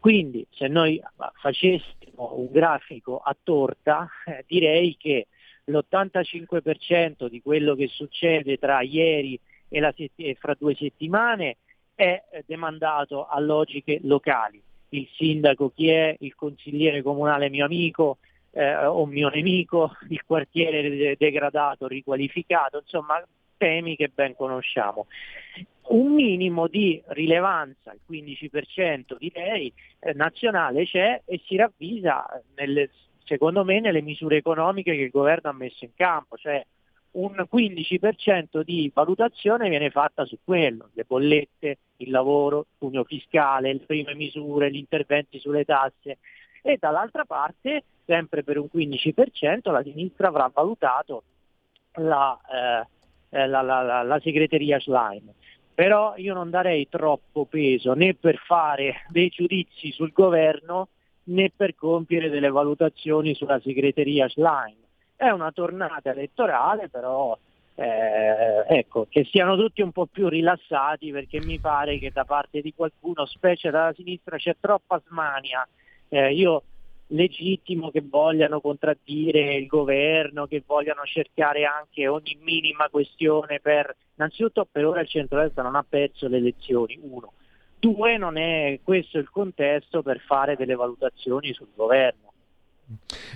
[0.00, 1.00] Quindi se noi
[1.40, 5.28] facessimo un grafico a torta, eh, direi che
[5.66, 9.38] l'85% di quello che succede tra ieri
[9.72, 11.56] e, la, e fra due settimane
[11.94, 14.62] è demandato a logiche locali.
[14.90, 18.18] Il sindaco chi è, il consigliere comunale mio amico,
[18.50, 23.24] eh, o mio nemico, il quartiere degradato, riqualificato, insomma
[23.56, 25.06] temi che ben conosciamo.
[25.84, 32.90] Un minimo di rilevanza, il 15% direi, eh, nazionale c'è e si ravvisa nelle,
[33.24, 36.64] secondo me nelle misure economiche che il governo ha messo in campo, cioè
[37.12, 43.72] un 15% di valutazione viene fatta su quello, le bollette, il lavoro, il pugno fiscale,
[43.72, 46.18] le prime misure, gli interventi sulle tasse
[46.62, 51.24] e dall'altra parte, sempre per un 15%, la sinistra avrà valutato
[51.94, 52.86] la, eh,
[53.36, 55.30] eh, la, la, la segreteria Schlein.
[55.74, 60.88] Però io non darei troppo peso né per fare dei giudizi sul governo
[61.24, 64.76] né per compiere delle valutazioni sulla segreteria Schlein.
[65.22, 67.38] È una tornata elettorale, però
[67.76, 72.60] eh, ecco, che siano tutti un po' più rilassati perché mi pare che da parte
[72.60, 75.64] di qualcuno, specie dalla sinistra, c'è troppa smania.
[76.08, 76.64] Eh, io
[77.06, 83.94] legittimo che vogliano contraddire il governo, che vogliano cercare anche ogni minima questione per...
[84.16, 87.34] Innanzitutto per ora il centro-destra non ha perso le elezioni, uno.
[87.78, 92.31] Due, non è questo il contesto per fare delle valutazioni sul governo.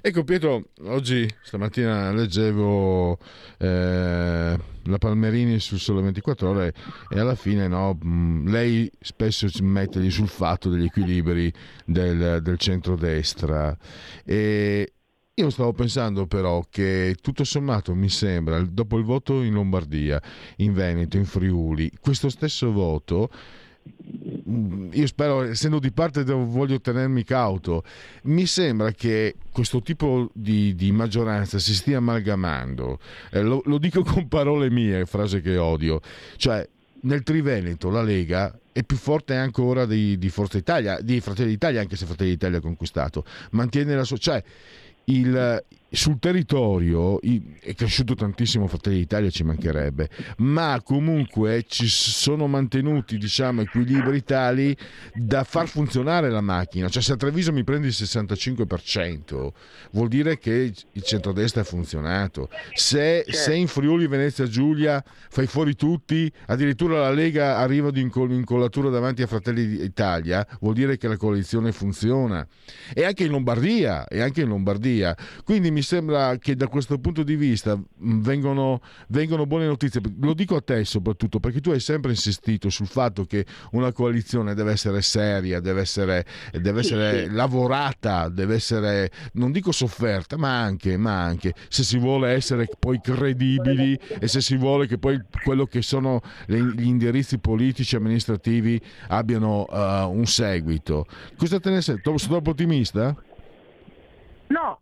[0.01, 3.19] Ecco Pietro, oggi stamattina leggevo
[3.59, 6.75] eh, la Palmerini sul Sole 24 Ore
[7.09, 7.99] e alla fine no,
[8.45, 11.53] lei spesso si mette sul fatto degli equilibri
[11.85, 13.77] del, del centrodestra.
[14.25, 14.93] E
[15.35, 20.21] io stavo pensando però che tutto sommato mi sembra, dopo il voto in Lombardia,
[20.57, 23.29] in Veneto, in Friuli, questo stesso voto
[24.93, 27.85] io spero, essendo di parte voglio tenermi cauto,
[28.25, 32.99] mi sembra che questo tipo di, di maggioranza si stia amalgamando,
[33.31, 36.01] eh, lo, lo, dico con parole mie, frase che odio,
[36.37, 36.67] cioè
[37.03, 41.81] nel Triveneto la Lega è più forte ancora di, di Forza Italia, di Fratelli d'Italia,
[41.81, 44.17] anche se Fratelli d'Italia ha conquistato, mantiene la sua...
[44.17, 44.43] Cioè,
[45.09, 53.19] il, sul territorio è cresciuto tantissimo Fratelli d'Italia, ci mancherebbe, ma comunque ci sono mantenuti
[53.19, 54.77] diciamo, equilibri tali
[55.15, 56.89] da far funzionare la macchina.
[56.89, 59.51] Cioè se a Treviso mi prendi il 65%,
[59.93, 62.49] vuol dire che il centrodestra ha funzionato.
[62.75, 63.33] Se, certo.
[63.33, 69.23] se in Friuli Venezia Giulia fai fuori tutti, addirittura la Lega arriva di incollatura davanti
[69.23, 72.47] a Fratelli d'Italia, vuol dire che la coalizione funziona.
[72.93, 75.17] E anche in Lombardia, e anche in Lombardia.
[75.45, 80.01] Quindi mi sembra che da questo punto di vista mm, vengono, vengono, buone notizie.
[80.23, 84.55] Lo dico a te soprattutto perché tu hai sempre insistito sul fatto che una coalizione
[84.55, 87.31] deve essere seria, deve essere, deve essere sì, sì.
[87.35, 92.99] lavorata, deve essere, non dico sofferta, ma anche, ma anche, se si vuole essere poi
[93.03, 98.81] credibili e se si vuole che poi quello che sono gli indirizzi politici e amministrativi
[99.09, 101.05] abbiano uh, un seguito.
[101.37, 102.01] Cosa te ne sei?
[102.03, 103.15] Sono troppo ottimista?
[104.49, 104.81] No,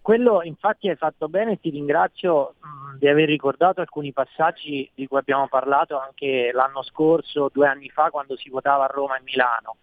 [0.00, 2.54] quello infatti hai fatto bene e ti ringrazio
[2.98, 8.10] di aver ricordato alcuni passaggi di cui abbiamo parlato anche l'anno scorso, due anni fa,
[8.10, 9.76] quando si votava a Roma e Milano.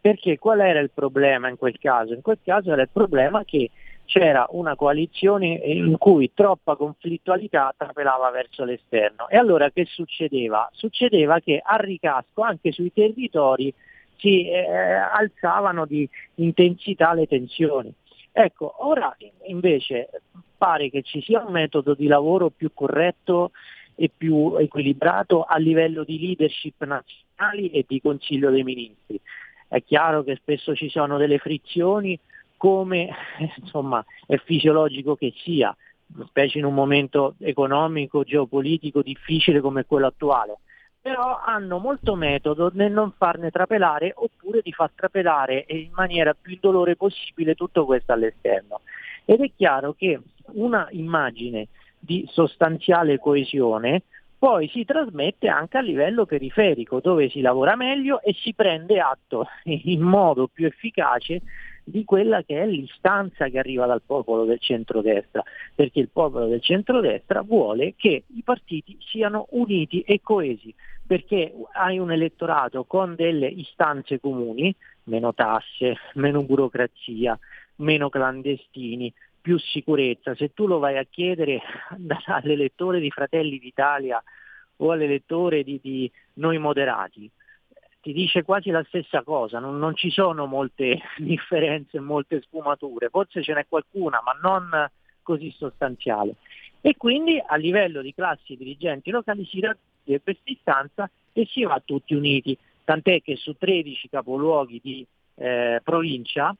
[0.00, 2.12] Perché qual era il problema in quel caso?
[2.12, 3.70] In quel caso era il problema che
[4.04, 9.28] c'era una coalizione in cui troppa conflittualità trapelava verso l'esterno.
[9.28, 10.68] E allora che succedeva?
[10.72, 13.74] Succedeva che a ricasco anche sui territori
[14.16, 17.92] si eh, alzavano di intensità le tensioni.
[18.38, 19.16] Ecco, ora
[19.46, 20.10] invece
[20.58, 23.52] pare che ci sia un metodo di lavoro più corretto
[23.94, 29.18] e più equilibrato a livello di leadership nazionali e di Consiglio dei Ministri.
[29.66, 32.18] È chiaro che spesso ci sono delle frizioni
[32.58, 33.08] come
[33.56, 35.74] insomma, è fisiologico che sia,
[36.26, 40.58] specie in un momento economico, geopolitico difficile come quello attuale
[41.06, 46.54] però hanno molto metodo nel non farne trapelare oppure di far trapelare in maniera più
[46.54, 48.80] indolore possibile tutto questo all'esterno.
[49.24, 50.20] Ed è chiaro che
[50.54, 54.02] una immagine di sostanziale coesione
[54.36, 59.46] poi si trasmette anche a livello periferico, dove si lavora meglio e si prende atto
[59.62, 61.40] in modo più efficace
[61.88, 66.60] di quella che è l'istanza che arriva dal popolo del centrodestra, perché il popolo del
[66.60, 70.74] centrodestra vuole che i partiti siano uniti e coesi,
[71.06, 74.74] perché hai un elettorato con delle istanze comuni,
[75.04, 77.38] meno tasse, meno burocrazia,
[77.76, 80.34] meno clandestini, più sicurezza.
[80.34, 81.60] Se tu lo vai a chiedere
[82.26, 84.20] all'elettore di Fratelli d'Italia
[84.78, 87.30] o all'elettore di, di Noi Moderati,
[88.06, 93.42] ti dice quasi la stessa cosa, non, non ci sono molte differenze, molte sfumature, forse
[93.42, 94.70] ce n'è qualcuna, ma non
[95.22, 96.36] così sostanziale.
[96.80, 101.82] E quindi a livello di classi dirigenti locali si raddopia questa istanza e si va
[101.84, 105.04] tutti uniti, tant'è che su 13 capoluoghi di
[105.34, 106.54] eh, provincia,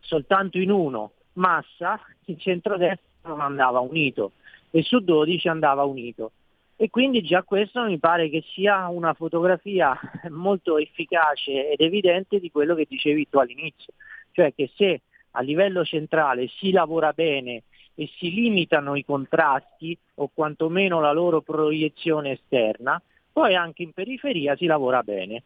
[0.00, 4.32] soltanto in uno, Massa, il centrodestra non andava unito
[4.72, 6.32] e su 12 andava unito.
[6.82, 10.00] E quindi già questo mi pare che sia una fotografia
[10.30, 13.92] molto efficace ed evidente di quello che dicevi tu all'inizio,
[14.32, 15.02] cioè che se
[15.32, 17.64] a livello centrale si lavora bene
[17.94, 22.98] e si limitano i contrasti o quantomeno la loro proiezione esterna,
[23.30, 25.42] poi anche in periferia si lavora bene.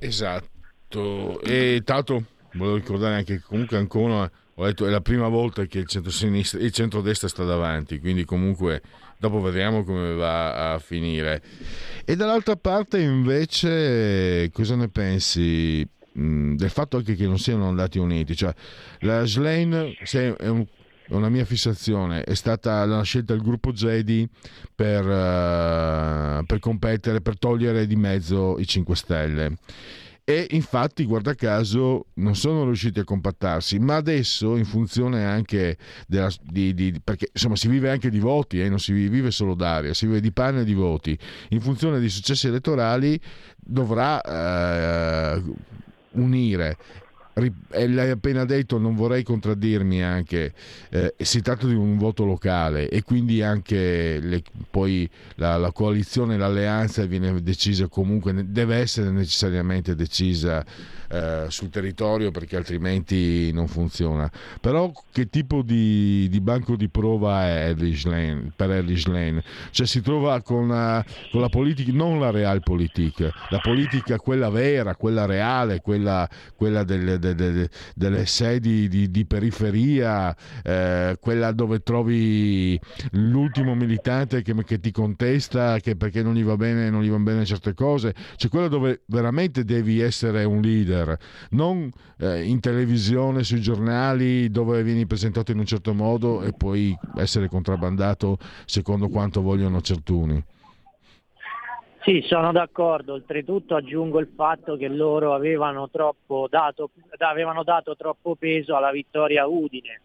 [0.00, 5.64] Esatto, e tanto volevo ricordare anche che comunque ancora ho detto è la prima volta
[5.64, 8.82] che il centro-sinistra il centro-destra sta davanti, quindi comunque
[9.20, 11.42] dopo vedremo come va a finire.
[12.04, 17.98] E dall'altra parte invece cosa ne pensi mh, del fatto anche che non siano andati
[17.98, 18.34] uniti?
[18.34, 18.52] Cioè
[19.00, 20.66] la Schlein è un
[21.10, 24.28] una mia fissazione, è stata la scelta del gruppo Jedi
[24.72, 29.56] per, uh, per competere, per togliere di mezzo i 5 Stelle
[30.30, 35.76] e infatti guarda caso non sono riusciti a compattarsi ma adesso in funzione anche
[36.06, 39.54] della, di, di, perché insomma si vive anche di voti eh, non si vive solo
[39.54, 41.18] d'aria si vive di pane e di voti.
[41.50, 43.20] In funzione di successi elettorali
[43.56, 45.42] dovrà eh,
[46.12, 46.76] unire
[47.34, 50.52] l'hai appena detto, non vorrei contraddirmi anche,
[50.90, 56.36] eh, si tratta di un voto locale e quindi anche le, poi la, la, coalizione,
[56.36, 60.64] l'alleanza viene decisa comunque, deve essere necessariamente decisa
[61.10, 64.30] eh, sul territorio perché altrimenti non funziona.
[64.60, 69.42] Però che tipo di, di banco di prova è Erlich Lane, per Erlich Lane?
[69.70, 74.94] Cioè si trova con la, con la politica, non la realpolitik, la politica quella vera,
[74.94, 81.80] quella reale, quella, quella del, de, de, delle sedi di, di periferia, eh, quella dove
[81.80, 82.78] trovi
[83.12, 87.24] l'ultimo militante che, che ti contesta che perché non gli va bene, non gli vanno
[87.24, 91.18] bene certe cose, cioè quella dove veramente devi essere un leader leader,
[91.50, 96.96] non eh, in televisione, sui giornali dove vieni presentato in un certo modo e poi
[97.16, 100.42] essere contrabbandato secondo quanto vogliono certuni.
[102.02, 103.12] Sì, sono d'accordo.
[103.12, 105.88] Oltretutto aggiungo il fatto che loro avevano,
[106.48, 110.00] dato, avevano dato troppo peso alla vittoria Udine.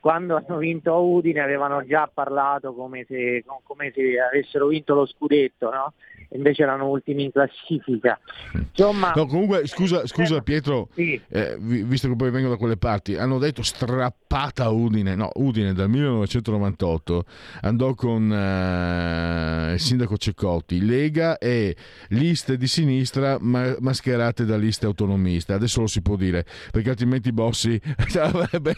[0.00, 5.06] Quando hanno vinto a Udine avevano già parlato come se, come se avessero vinto lo
[5.06, 5.92] scudetto, no?
[6.30, 8.18] invece erano ultimi in classifica.
[8.52, 11.20] Insomma, no, comunque, scusa, scusa eh, Pietro, sì.
[11.28, 15.88] eh, visto che poi vengo da quelle parti, hanno detto strappata Udine, no, Udine dal
[15.88, 17.24] 1998
[17.62, 21.74] andò con eh, il sindaco Ceccotti, Lega e
[22.08, 27.32] liste di sinistra ma- mascherate da liste autonomiste, adesso lo si può dire, perché altrimenti
[27.32, 28.74] Bossi sarebbe,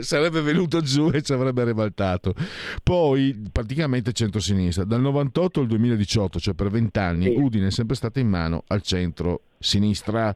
[0.00, 2.34] sarebbe venuto giù e ci avrebbe ribaltato.
[2.82, 7.34] Poi praticamente centro-sinistra, dal 98 al 2018, cioè per vent'anni sì.
[7.36, 10.34] Udine è sempre stata in mano al centro-sinistra.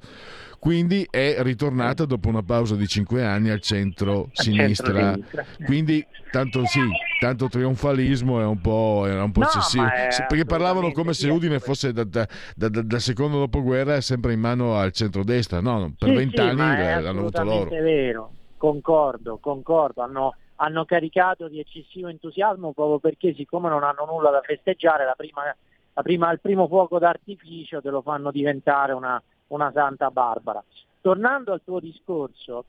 [0.59, 5.17] Quindi è ritornata dopo una pausa di cinque anni al centro-sinistra.
[5.65, 6.81] Quindi tanto sì,
[7.21, 9.85] tanto trionfalismo è un po', era un po no, eccessivo.
[10.29, 12.27] Perché parlavano come se Udine fosse da, da,
[12.57, 15.61] da, da, secondo dopoguerra sempre in mano al centro-destra.
[15.61, 17.71] No, per vent'anni sì, l'hanno avuto loro.
[17.71, 20.03] È vero, concordo, concordo.
[20.03, 25.15] Hanno, hanno caricato di eccessivo entusiasmo proprio perché siccome non hanno nulla da festeggiare la
[25.15, 25.55] prima
[26.03, 30.63] prima, il primo fuoco d'artificio te lo fanno diventare una, una Santa Barbara.
[31.01, 32.65] Tornando al tuo discorso,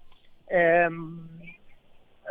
[0.45, 1.27] ehm,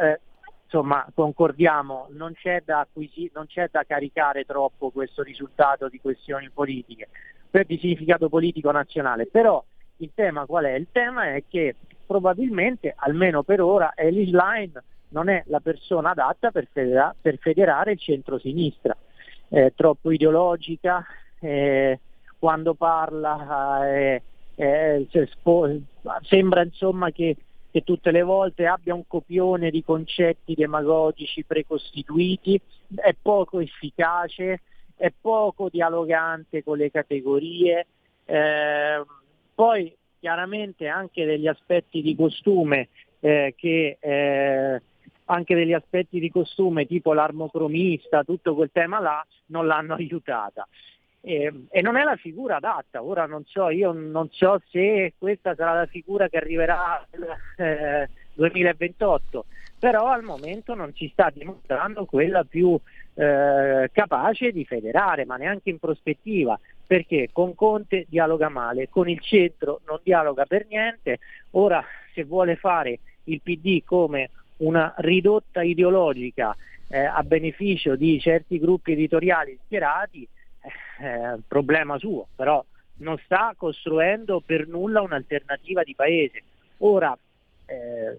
[0.00, 0.20] eh,
[0.64, 6.50] insomma concordiamo, non c'è, da acquisi- non c'è da caricare troppo questo risultato di questioni
[6.50, 7.08] politiche,
[7.50, 9.62] per di significato politico nazionale, però
[9.98, 10.72] il tema qual è?
[10.72, 11.76] Il tema è che
[12.06, 14.72] probabilmente, almeno per ora, Elis Line
[15.08, 18.96] non è la persona adatta per, federa- per federare il centro-sinistra.
[19.48, 21.04] Eh, troppo ideologica,
[21.40, 22.00] eh,
[22.38, 24.22] quando parla eh,
[24.56, 25.80] eh spo-
[26.22, 27.36] sembra insomma che,
[27.70, 32.60] che, tutte le volte abbia un copione di concetti demagogici precostituiti,
[32.96, 34.62] è poco efficace,
[34.96, 37.86] è poco dialogante con le categorie,
[38.24, 39.04] eh,
[39.54, 42.88] poi chiaramente anche degli aspetti di costume
[43.20, 43.98] eh, che
[45.26, 50.66] anche degli aspetti di costume tipo l'armocromista, tutto quel tema là, non l'hanno aiutata.
[51.20, 55.56] E, e, non è la figura adatta, ora non so, io non so se questa
[55.56, 59.46] sarà la figura che arriverà nel eh, 2028,
[59.80, 62.78] però al momento non ci sta dimostrando quella più
[63.14, 66.56] eh, capace di federare, ma neanche in prospettiva,
[66.86, 71.18] perché con Conte dialoga male, con il centro non dialoga per niente,
[71.52, 71.84] ora
[72.14, 76.56] se vuole fare il PD come una ridotta ideologica
[76.88, 80.26] eh, a beneficio di certi gruppi editoriali schierati,
[81.00, 82.64] eh, problema suo, però
[82.98, 86.42] non sta costruendo per nulla un'alternativa di paese.
[86.78, 87.16] Ora
[87.66, 88.18] eh,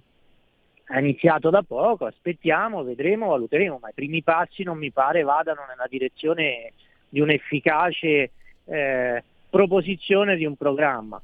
[0.90, 5.66] ha iniziato da poco, aspettiamo, vedremo, valuteremo, ma i primi passi non mi pare vadano
[5.68, 6.74] nella direzione
[7.10, 8.32] di un'efficace
[8.68, 11.22] eh, proposizione di un programma.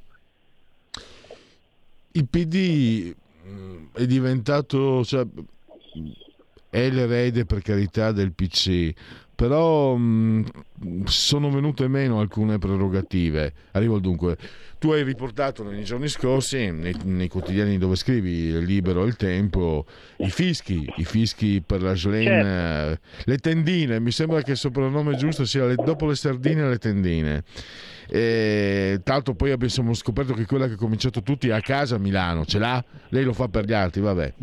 [2.16, 3.16] Il PD
[3.46, 5.26] Mm, è diventato, cioè,
[6.70, 8.94] è l'erede per carità del PC,
[9.44, 13.52] però mh, sono venute meno alcune prerogative.
[13.72, 14.38] Arrivo al dunque.
[14.80, 19.86] Tu hai riportato nei giorni scorsi, nei, nei quotidiani dove scrivi Libero il Tempo,
[20.20, 23.02] i fischi, i fischi per la Schlen, certo.
[23.26, 27.44] le tendine, mi sembra che il soprannome giusto sia le, dopo le sardine le tendine.
[28.10, 32.46] E, tanto poi abbiamo scoperto che quella che ha cominciato tutti a casa a Milano,
[32.46, 32.84] ce l'ha?
[33.10, 34.34] Lei lo fa per gli altri, vabbè.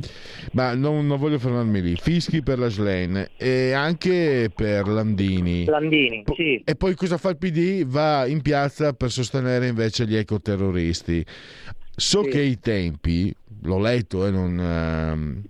[0.53, 1.97] Ma non, non voglio fermarmi lì.
[1.97, 5.65] Fischi per la Schlen e anche per Landini.
[5.65, 6.63] Landini, sì.
[6.65, 7.85] E poi cosa fa il PD?
[7.85, 11.25] Va in piazza per sostenere invece gli ecoterroristi.
[11.95, 12.31] So sì.
[12.31, 15.49] che i tempi, l'ho letto, eh, non, uh,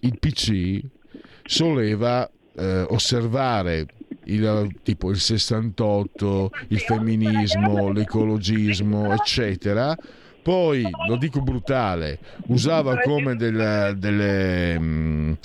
[0.00, 0.80] il PC
[1.44, 3.86] soleva eh, osservare
[4.24, 9.96] il, tipo il 68, il femminismo, l'ecologismo, eccetera.
[10.46, 15.38] Poi, lo dico brutale, usava come del, delle, mh,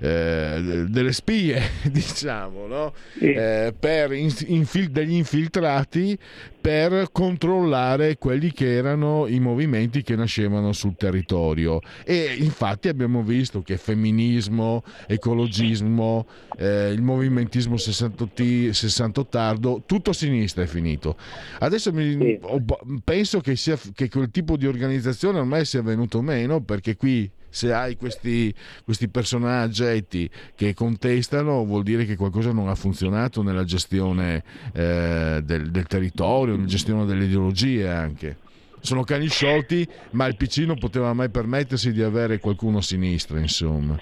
[0.00, 2.92] eh, delle spie, diciamo, no?
[3.18, 6.18] eh, per infil- degli infiltrati
[6.62, 11.80] per controllare quelli che erano i movimenti che nascevano sul territorio.
[12.04, 16.24] E infatti abbiamo visto che femminismo, ecologismo,
[16.56, 21.16] eh, il movimentismo 68 tardo, tutto a sinistra è finito.
[21.58, 22.40] Adesso mi, sì.
[23.02, 27.72] penso che, sia, che quel tipo di organizzazione ormai sia venuto meno perché qui se
[27.72, 28.52] hai questi,
[28.84, 34.42] questi personaggi che contestano vuol dire che qualcosa non ha funzionato nella gestione
[34.72, 38.36] eh, del, del territorio, nella gestione delle ideologie anche
[38.82, 43.38] sono cani sciolti, ma il PC non poteva mai permettersi di avere qualcuno a sinistra,
[43.38, 43.96] insomma.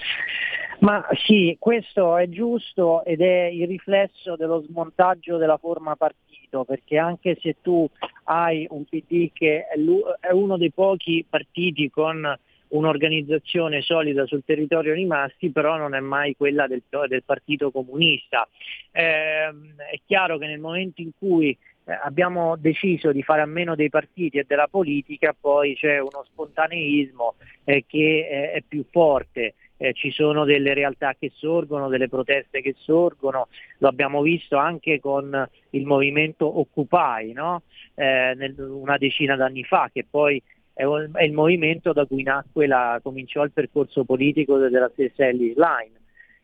[0.79, 6.97] Ma sì, questo è giusto ed è il riflesso dello smontaggio della forma partito, perché
[6.97, 7.87] anche se tu
[8.23, 12.35] hai un PD che è uno dei pochi partiti con
[12.71, 18.47] un'organizzazione solida sul territorio rimasti, però non è mai quella del, del Partito Comunista.
[18.91, 23.75] Eh, è chiaro che nel momento in cui eh, abbiamo deciso di fare a meno
[23.75, 29.55] dei partiti e della politica, poi c'è uno spontaneismo eh, che è, è più forte.
[29.77, 33.47] Eh, ci sono delle realtà che sorgono, delle proteste che sorgono,
[33.79, 37.63] lo abbiamo visto anche con il movimento Occupy no?
[37.95, 40.39] eh, nel, una decina d'anni fa, che poi
[40.73, 45.99] è, il movimento da cui nacque la, cominciò il percorso politico della stessa Ellis Line.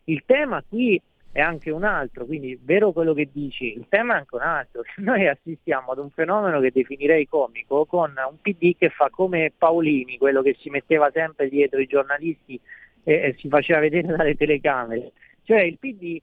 [0.06, 1.02] Il tema qui
[1.32, 4.82] è anche un altro, quindi vero quello che dici, il tema è anche un altro,
[4.98, 10.18] noi assistiamo ad un fenomeno che definirei comico con un PD che fa come Paolini,
[10.18, 12.60] quello che si metteva sempre dietro i giornalisti
[13.04, 15.12] e, e si faceva vedere dalle telecamere,
[15.44, 16.20] cioè il PD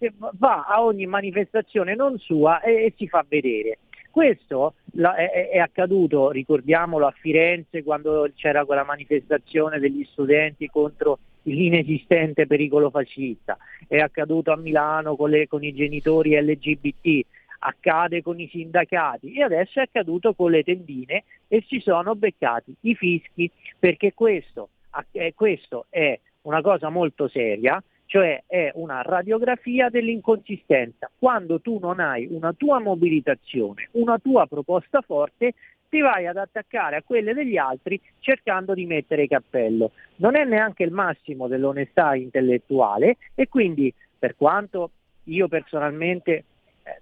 [0.00, 3.78] eh, va a ogni manifestazione non sua e, e si fa vedere.
[4.16, 4.72] Questo
[5.14, 13.58] è, accaduto, ricordiamolo, a Firenze quando c'era quella manifestazione degli studenti contro l'inesistente pericolo fascista,
[13.86, 17.26] è accaduto a Milano con, le, con i genitori LGBT,
[17.58, 22.74] accade con i sindacati e adesso è accaduto con le tendine e si sono beccati
[22.80, 24.70] i fischi perché questo,
[25.10, 31.10] eh, questo è una cosa molto seria cioè è una radiografia dell'inconsistenza.
[31.18, 35.54] Quando tu non hai una tua mobilitazione, una tua proposta forte,
[35.88, 39.92] ti vai ad attaccare a quelle degli altri cercando di mettere cappello.
[40.16, 44.90] Non è neanche il massimo dell'onestà intellettuale e quindi per quanto
[45.24, 46.44] io personalmente eh,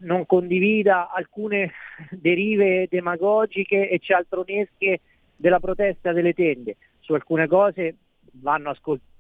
[0.01, 1.73] non condivida alcune
[2.11, 5.01] derive demagogiche e cialtronesche
[5.37, 7.97] della protesta delle tende, su alcune cose
[8.41, 9.13] vanno ascoltate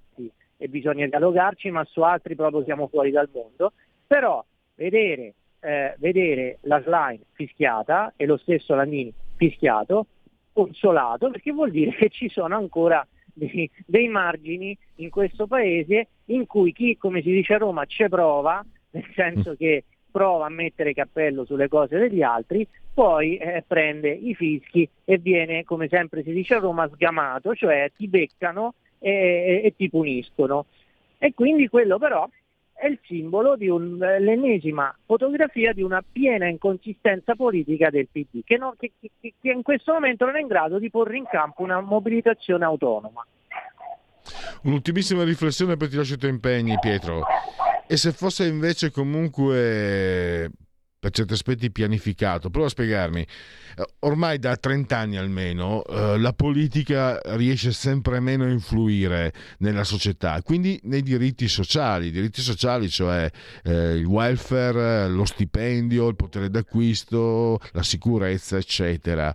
[0.57, 3.73] e bisogna dialogarci, ma su altri proprio siamo fuori dal mondo.
[4.07, 4.45] Però
[4.77, 10.07] vedere, eh, vedere la slime fischiata e lo stesso Landini fischiato,
[10.53, 16.47] consolato, perché vuol dire che ci sono ancora dei, dei margini in questo paese in
[16.47, 19.57] cui chi, come si dice a Roma, ci prova, nel senso mm.
[19.57, 25.19] che prova a mettere cappello sulle cose degli altri, poi eh, prende i fischi e
[25.19, 30.67] viene, come sempre si dice a Roma, sgamato, cioè ti beccano e, e ti puniscono.
[31.19, 32.29] E quindi quello però
[32.73, 38.57] è il simbolo di un, l'ennesima fotografia di una piena inconsistenza politica del PD, che,
[38.57, 41.63] non, che, che, che, in questo momento non è in grado di porre in campo
[41.63, 43.25] una mobilitazione autonoma.
[44.63, 47.23] Un'ultimissima riflessione per ti lascio i tuoi impegni, Pietro.
[47.87, 50.51] E se fosse invece comunque
[51.05, 52.49] per certi aspetti pianificato.
[52.49, 53.21] Prova a spiegarmi.
[53.21, 59.85] Eh, ormai da 30 anni almeno eh, la politica riesce sempre meno a influire nella
[59.85, 63.31] società, quindi nei diritti sociali, i diritti sociali cioè
[63.65, 69.35] eh, il welfare, lo stipendio, il potere d'acquisto, la sicurezza, eccetera.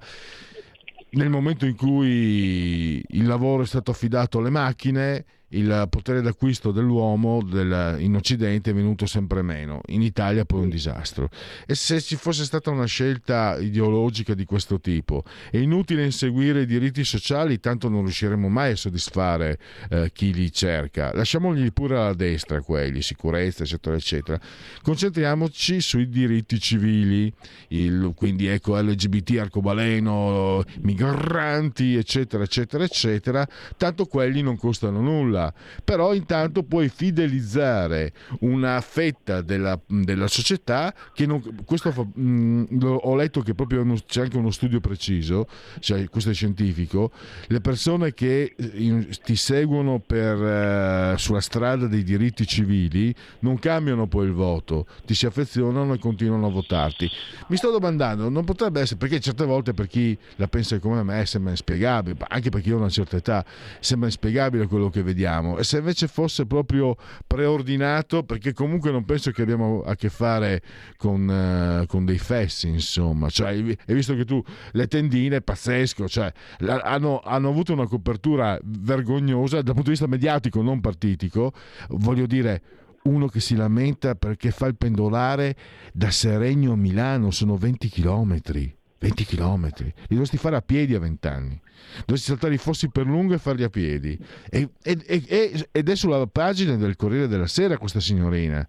[1.12, 7.42] Nel momento in cui il lavoro è stato affidato alle macchine, il potere d'acquisto dell'uomo
[7.42, 11.30] del, in Occidente è venuto sempre meno, in Italia poi un disastro.
[11.66, 16.66] E se ci fosse stata una scelta ideologica di questo tipo, è inutile inseguire i
[16.66, 19.58] diritti sociali, tanto non riusciremo mai a soddisfare
[19.90, 21.12] eh, chi li cerca.
[21.14, 24.40] Lasciamogli pure alla destra quelli, sicurezza, eccetera, eccetera.
[24.84, 27.32] Concentriamoci sui diritti civili,
[27.70, 33.48] il, quindi ecco LGBT, arcobaleno, migranti, eccetera, eccetera, eccetera,
[33.78, 38.12] tanto quelli non costano nulla nulla, però intanto puoi fidelizzare
[38.42, 43.86] una fetta della, della società che non, questo fa, mh, mm, ho letto che proprio
[44.06, 45.48] c'è anche uno studio preciso,
[45.80, 47.12] cioè questo è scientifico,
[47.48, 53.58] le persone che eh, in, ti seguono per, uh, sulla strada dei diritti civili non
[53.60, 57.10] cambiano poi il voto, ti si affezionano e continuano a votarti.
[57.48, 61.26] Mi sto domandando, non potrebbe essere, perché certe volte per chi la pensa come me
[61.26, 63.46] sembra inspiegabile, anche perché io ho una certa età,
[63.80, 69.06] sembra inspiegabile quello che vediamo abbiamo e se invece fosse proprio preordinato perché comunque non
[69.06, 70.62] penso che abbiamo a che fare
[70.98, 73.30] con, uh, con dei fessi insomma.
[73.30, 76.32] Cioè, hai visto che tu le tendine pazzesco cioè,
[76.66, 81.54] hanno, hanno avuto una copertura vergognosa dal punto di vista mediatico non partitico.
[81.90, 82.62] Voglio dire
[83.04, 85.56] uno che si lamenta perché fa il pendolare
[85.94, 91.00] da Seregno a Milano sono 20 chilometri 20 km, li dovresti fare a piedi a
[91.00, 91.60] 20 anni.
[92.00, 94.18] Dovresti saltare i fossi per lungo e farli a piedi.
[94.50, 98.68] E, e, e, ed è sulla pagina del Corriere della Sera questa signorina.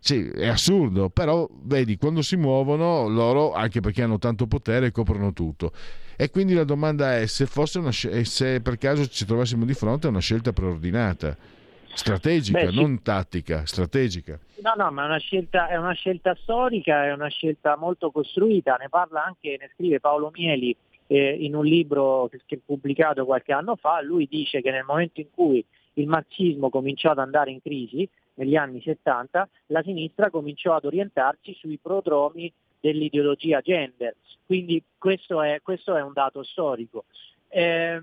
[0.00, 5.32] Sì, è assurdo, però vedi, quando si muovono loro, anche perché hanno tanto potere, coprono
[5.32, 5.72] tutto.
[6.16, 10.06] E quindi la domanda è se, fosse una, se per caso ci trovassimo di fronte
[10.06, 11.36] a una scelta preordinata
[11.94, 14.38] strategica, Beh, non tattica, strategica.
[14.62, 18.76] No, no, ma è una, scelta, è una scelta storica, è una scelta molto costruita,
[18.76, 20.76] ne parla anche, ne scrive Paolo Mieli
[21.08, 25.30] eh, in un libro che, pubblicato qualche anno fa, lui dice che nel momento in
[25.30, 30.84] cui il marxismo cominciò ad andare in crisi, negli anni 70, la sinistra cominciò ad
[30.84, 34.14] orientarsi sui prodromi dell'ideologia gender.
[34.46, 37.04] Quindi questo è, questo è un dato storico.
[37.48, 38.00] Eh,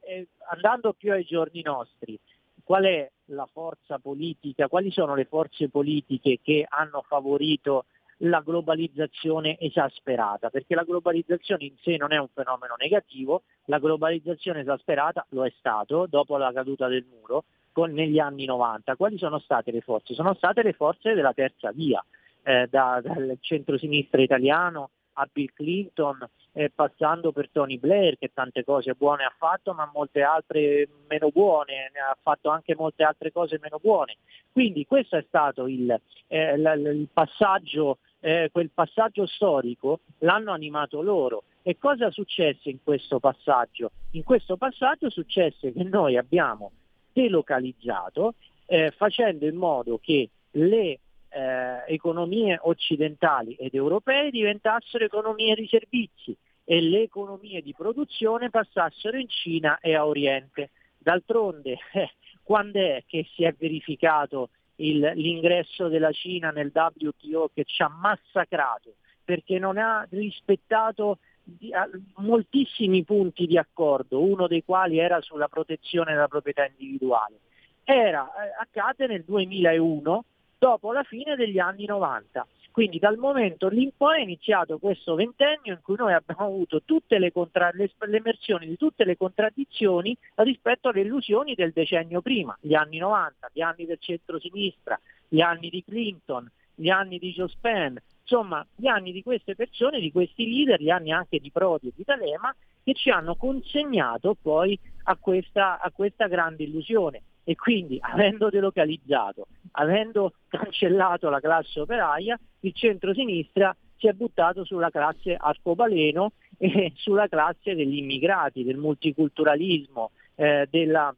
[0.00, 2.18] eh, andando più ai giorni nostri,
[2.64, 7.84] qual è la forza politica, quali sono le forze politiche che hanno favorito
[8.20, 14.60] la globalizzazione esasperata, perché la globalizzazione in sé non è un fenomeno negativo, la globalizzazione
[14.60, 18.96] esasperata lo è stato dopo la caduta del muro con, negli anni 90.
[18.96, 20.14] Quali sono state le forze?
[20.14, 22.02] Sono state le forze della terza via,
[22.42, 28.64] eh, da, dal centro-sinistra italiano a Bill Clinton, eh, passando per Tony Blair che tante
[28.64, 33.58] cose buone ha fatto ma molte altre meno buone, ha fatto anche molte altre cose
[33.60, 34.16] meno buone.
[34.52, 35.94] Quindi questo è stato il,
[36.28, 41.44] eh, l- il passaggio, eh, quel passaggio storico l'hanno animato loro.
[41.62, 43.92] E cosa successe in questo passaggio?
[44.12, 46.72] In questo passaggio successe che noi abbiamo
[47.12, 48.34] delocalizzato
[48.66, 50.98] eh, facendo in modo che le
[51.28, 59.16] eh, economie occidentali ed europee diventassero economie di servizi e le economie di produzione passassero
[59.16, 60.70] in Cina e a Oriente.
[60.98, 62.10] D'altronde, eh,
[62.42, 67.88] quando è che si è verificato il, l'ingresso della Cina nel WTO che ci ha
[67.88, 75.20] massacrato perché non ha rispettato di, a, moltissimi punti di accordo, uno dei quali era
[75.20, 77.40] sulla protezione della proprietà individuale.
[77.84, 80.24] Era, eh, accade nel 2001
[80.58, 82.46] dopo la fine degli anni 90.
[82.76, 86.82] Quindi dal momento lì in poi è iniziato questo ventennio in cui noi abbiamo avuto
[86.84, 92.74] tutte le contra- l'emersione di tutte le contraddizioni rispetto alle illusioni del decennio prima, gli
[92.74, 98.62] anni 90, gli anni del centro-sinistra, gli anni di Clinton, gli anni di Jospin, insomma
[98.74, 102.02] gli anni di queste persone, di questi leader, gli anni anche di Prodi e di
[102.04, 102.54] D'Alema
[102.84, 109.46] che ci hanno consegnato poi a questa, a questa grande illusione e quindi avendo delocalizzato,
[109.72, 117.28] avendo cancellato la classe operaia, il centro-sinistra si è buttato sulla classe arcobaleno e sulla
[117.28, 121.14] classe degli immigrati, del multiculturalismo, eh, della,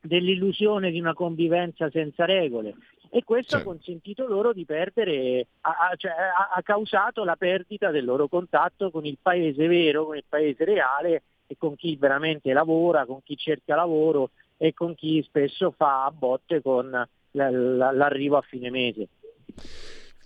[0.00, 2.74] dell'illusione di una convivenza senza regole.
[3.10, 3.60] E questo sì.
[3.62, 6.12] ha consentito loro di perdere, ha, cioè,
[6.54, 11.22] ha causato la perdita del loro contatto con il paese vero, con il paese reale
[11.46, 16.10] e con chi veramente lavora, con chi cerca lavoro e con chi spesso fa a
[16.10, 16.90] botte con
[17.30, 19.08] l'arrivo a fine mese.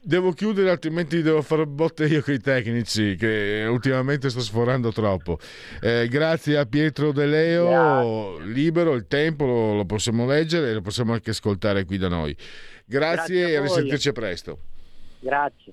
[0.05, 5.39] Devo chiudere altrimenti devo fare botte io con i tecnici che ultimamente sto sforando troppo.
[5.81, 7.69] Eh, grazie a Pietro De Leo,
[8.37, 8.53] grazie.
[8.53, 12.37] libero, il tempo lo, lo, possiamo leggere e lo possiamo anche ascoltare qui da noi.
[12.85, 14.59] Grazie, grazie e a risentirci presto.
[15.21, 15.73] Grazie.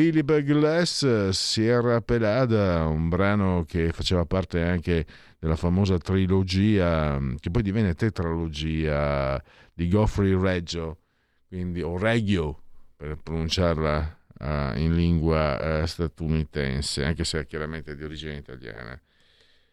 [0.00, 5.04] Philip Glass, Sierra Pelada, un brano che faceva parte anche
[5.38, 9.38] della famosa trilogia, che poi divenne tetralogia
[9.74, 11.00] di Goffrey Reggio,
[11.48, 12.62] quindi, o Reggio
[12.96, 18.98] per pronunciarla uh, in lingua uh, statunitense, anche se è chiaramente di origine italiana.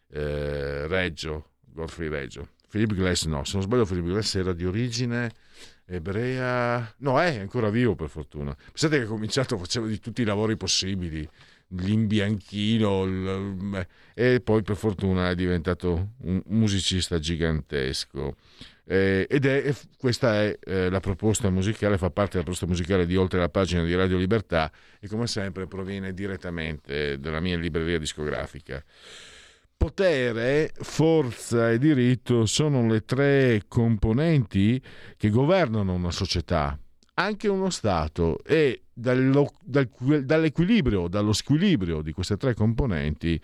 [0.08, 2.50] Uh, Reggio, Goffrey Reggio.
[2.68, 5.32] Philip Glass no, se non sbaglio Philip Glass era di origine
[5.88, 8.54] ebrea, no è ancora vivo per fortuna.
[8.54, 11.28] Pensate che ha cominciato, faceva di tutti i lavori possibili,
[11.68, 18.36] l'imbianchino il, e poi per fortuna è diventato un musicista gigantesco.
[18.90, 23.16] Eh, ed è, questa è eh, la proposta musicale, fa parte della proposta musicale di
[23.16, 28.82] Oltre la pagina di Radio Libertà e come sempre proviene direttamente dalla mia libreria discografica.
[29.78, 34.82] Potere, forza e diritto sono le tre componenti
[35.16, 36.76] che governano una società,
[37.14, 43.40] anche uno Stato e dall'equilibrio, dallo squilibrio di queste tre componenti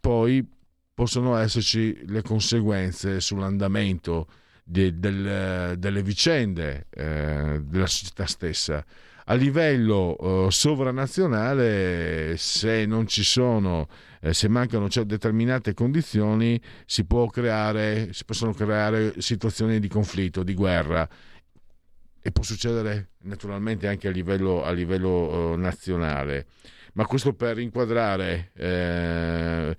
[0.00, 0.44] poi
[0.92, 4.26] possono esserci le conseguenze sull'andamento
[4.64, 8.84] di, del, delle vicende eh, della società stessa.
[9.26, 13.86] A livello eh, sovranazionale, se non ci sono
[14.20, 20.54] eh, se mancano cioè, determinate condizioni si, creare, si possono creare situazioni di conflitto, di
[20.54, 21.08] guerra
[22.20, 26.46] e può succedere naturalmente anche a livello, a livello uh, nazionale.
[26.94, 29.76] Ma questo per inquadrare eh,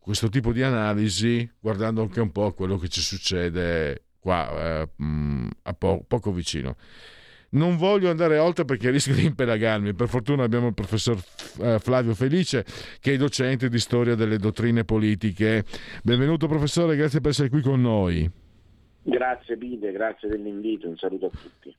[0.00, 4.88] questo tipo di analisi guardando anche un po' quello che ci succede qua eh,
[5.62, 6.76] a po- poco vicino.
[7.56, 9.94] Non voglio andare oltre perché rischio di impelagarmi.
[9.94, 11.16] Per fortuna abbiamo il professor
[11.60, 12.64] eh, Flavio Felice,
[13.00, 15.64] che è docente di storia delle dottrine politiche.
[16.02, 18.30] Benvenuto professore, grazie per essere qui con noi.
[19.02, 21.74] Grazie Bide, grazie dell'invito, un saluto a tutti.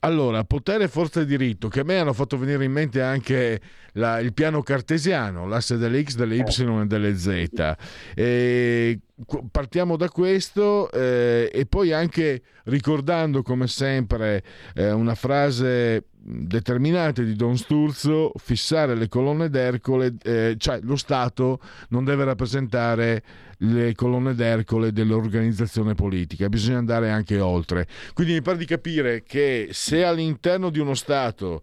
[0.00, 3.60] Allora, potere, forza e diritto, che a me hanno fatto venire in mente anche
[3.92, 7.74] la, il piano cartesiano, l'asse delle X, delle Y e delle Z.
[8.14, 9.00] E
[9.50, 14.42] partiamo da questo eh, e poi anche ricordando come sempre
[14.74, 21.60] eh, una frase determinante di Don Sturzo, fissare le colonne d'Ercole, eh, cioè lo Stato
[21.88, 23.22] non deve rappresentare
[23.62, 27.86] le colonne d'Ercole dell'organizzazione politica, bisogna andare anche oltre.
[28.12, 31.62] Quindi mi pare di capire che se all'interno di uno Stato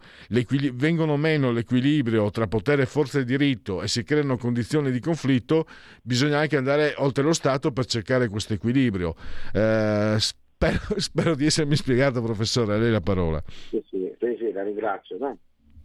[0.74, 5.68] vengono meno l'equilibrio tra potere, forza e diritto e si creano condizioni di conflitto,
[6.02, 9.16] bisogna anche andare oltre lo Stato per cercare questo equilibrio.
[9.54, 13.42] Eh, spero, spero, di essermi spiegato, professore, a lei la parola.
[13.70, 14.07] Sì, sì
[14.58, 15.18] la ringrazio.
[15.18, 15.38] No?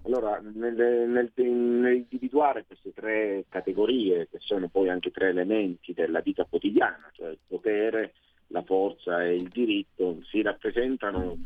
[0.05, 0.75] Allora, nel,
[1.09, 7.31] nel, nell'individuare queste tre categorie, che sono poi anche tre elementi della vita quotidiana, cioè
[7.31, 8.15] il potere,
[8.49, 11.37] la forza e il diritto, si rappresentano,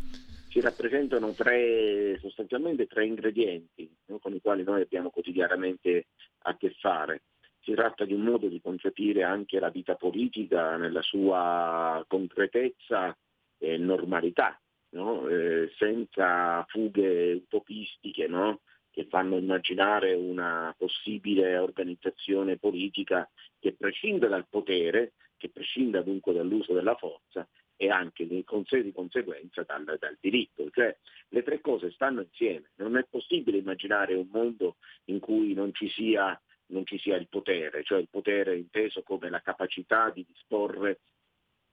[0.48, 6.06] si rappresentano tre, sostanzialmente tre ingredienti no, con i quali noi abbiamo quotidianamente
[6.44, 7.22] a che fare.
[7.60, 13.14] Si tratta di un modo di concepire anche la vita politica nella sua concretezza
[13.58, 14.58] e normalità,
[14.96, 15.28] no?
[15.28, 18.60] eh, senza fughe utopistiche no?
[18.90, 23.28] che fanno immaginare una possibile organizzazione politica
[23.60, 29.84] che prescinda dal potere, che prescinda dunque dall'uso della forza e anche di, conseguenza dal,
[29.84, 30.70] dal, diritto.
[30.70, 30.96] Cioè
[31.28, 32.70] le tre cose stanno insieme.
[32.76, 37.28] Non è possibile immaginare un mondo in cui non ci sia, non ci sia il
[37.28, 41.00] potere, cioè il potere inteso come la capacità di disporre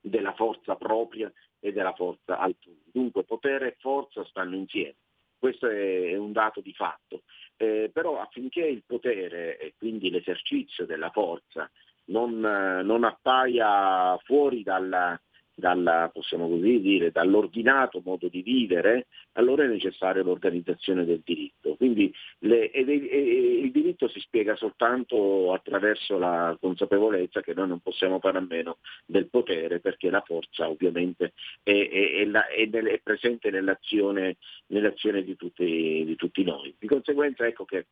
[0.03, 2.81] della forza propria e della forza altrui.
[2.91, 4.95] Dunque potere e forza stanno insieme.
[5.37, 7.23] Questo è un dato di fatto.
[7.57, 11.69] Eh, però affinché il potere e quindi l'esercizio della forza
[12.05, 15.19] non, non appaia fuori dalla,
[15.53, 21.75] dalla, possiamo così dire, dall'ordinato modo di vivere, allora è necessaria l'organizzazione del diritto.
[21.75, 27.79] Quindi le, e, e, il diritto si spiega soltanto attraverso la consapevolezza che noi non
[27.79, 33.51] possiamo fare a meno del potere perché la forza ovviamente è, è, la, è presente
[33.51, 34.37] nell'azione,
[34.67, 36.73] nell'azione di, tutti, di tutti noi.
[36.77, 37.87] Di conseguenza ecco che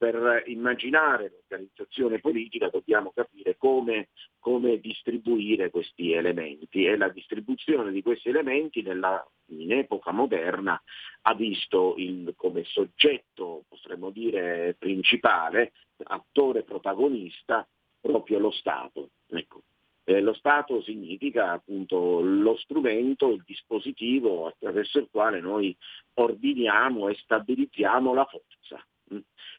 [0.00, 8.00] per immaginare l'organizzazione politica dobbiamo capire come, come, distribuire questi elementi e la distribuzione di
[8.00, 10.82] questi elementi nella, in epoca moderna
[11.20, 15.72] ha visto il, come soggetto, potremmo dire, principale,
[16.04, 17.68] attore protagonista,
[18.00, 19.10] proprio lo Stato.
[19.26, 19.64] Ecco.
[20.04, 25.76] Eh, lo Stato significa appunto lo strumento, il dispositivo attraverso il quale noi
[26.14, 28.82] ordiniamo e stabilizziamo la forza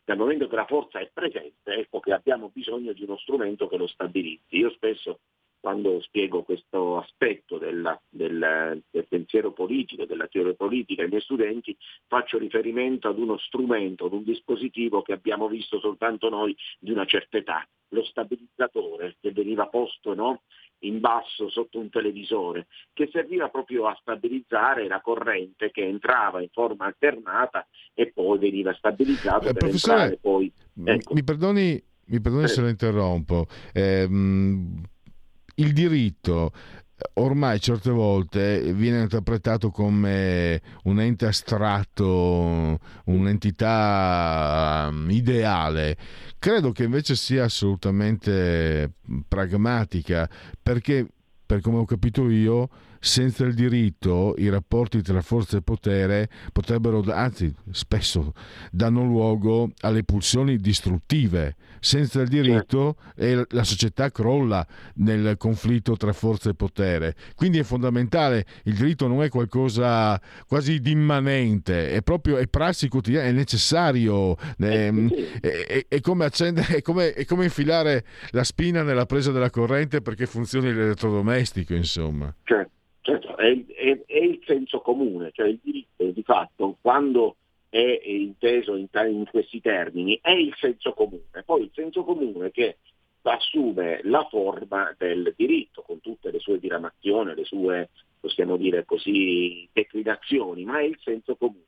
[0.03, 3.77] dal momento che la forza è presente, ecco che abbiamo bisogno di uno strumento che
[3.77, 4.57] lo stabilizzi.
[4.57, 5.19] Io spesso
[5.61, 11.77] quando spiego questo aspetto della, del, del, pensiero politico, della teoria politica ai miei studenti,
[12.07, 17.05] faccio riferimento ad uno strumento, ad un dispositivo che abbiamo visto soltanto noi di una
[17.05, 20.41] certa età, lo stabilizzatore che veniva posto no,
[20.81, 26.49] in basso sotto un televisore, che serviva proprio a stabilizzare la corrente che entrava in
[26.51, 30.51] forma alternata e poi veniva stabilizzato eh, per entrare poi...
[30.83, 31.13] Ecco.
[31.13, 33.47] Mi perdoni, mi perdoni se lo interrompo.
[33.73, 34.07] Eh,
[35.55, 36.51] il diritto
[37.13, 45.97] ormai certe volte viene interpretato come un ente astratto, un'entità um, ideale.
[46.39, 48.93] Credo che invece sia assolutamente
[49.27, 50.29] pragmatica
[50.61, 51.07] perché,
[51.45, 52.69] per come ho capito io,
[53.03, 58.33] senza il diritto i rapporti tra forza e potere potrebbero, anzi spesso
[58.71, 61.55] danno luogo alle pulsioni distruttive.
[61.83, 63.55] Senza il diritto certo.
[63.55, 64.63] la società crolla
[64.97, 67.15] nel conflitto tra forza e potere.
[67.35, 72.87] Quindi è fondamentale, il diritto non è qualcosa quasi di immanente, è proprio è prassi
[72.87, 74.93] quotidiana, è necessario, è,
[75.41, 80.01] è, è, come accendere, è, come, è come infilare la spina nella presa della corrente
[80.01, 82.31] perché funzioni l'elettrodomestico, insomma.
[82.43, 82.69] Certo.
[83.03, 87.37] Certo, è, è, è, il senso comune, cioè il diritto di fatto quando
[87.71, 92.79] è inteso in, in, questi termini è il senso comune, poi il senso comune che
[93.21, 99.69] assume la forma del diritto con tutte le sue diramazioni, le sue, possiamo dire così,
[99.71, 101.63] declinazioni, ma è il senso comune.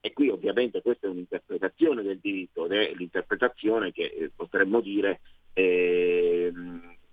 [0.00, 5.20] E qui ovviamente questa è un'interpretazione del diritto ed è l'interpretazione che eh, potremmo dire
[5.52, 6.50] eh,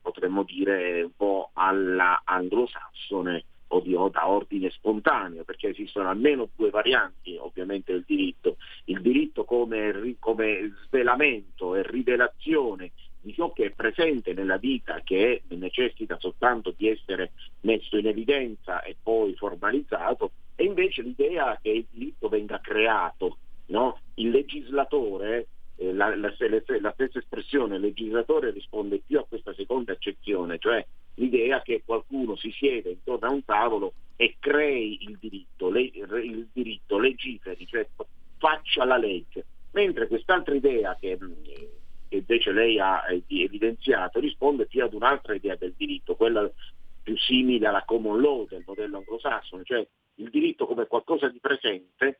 [0.01, 7.37] potremmo dire un po' alla anglosassone o, da ordine spontaneo, perché esistono almeno due varianti
[7.37, 12.91] ovviamente del diritto, il diritto come, come svelamento e rivelazione
[13.21, 18.81] di ciò che è presente nella vita, che necessita soltanto di essere messo in evidenza
[18.81, 23.37] e poi formalizzato, e invece l'idea che il diritto venga creato.
[23.67, 23.99] No?
[24.15, 26.33] Il legislatore eh, la, la,
[26.81, 30.85] la, stessa espressione legislatore risponde più a questa seconda accezione, cioè
[31.19, 36.47] l'idea che qualcuno si siede intorno a un tavolo e crei il diritto, le, il
[36.51, 37.87] diritto legiferi, cioè
[38.37, 44.93] faccia la legge, mentre quest'altra idea che, che invece lei ha evidenziato risponde più ad
[44.93, 46.49] un'altra idea del diritto, quella
[47.03, 52.19] più simile alla common law del modello anglosassone, cioè il diritto come qualcosa di presente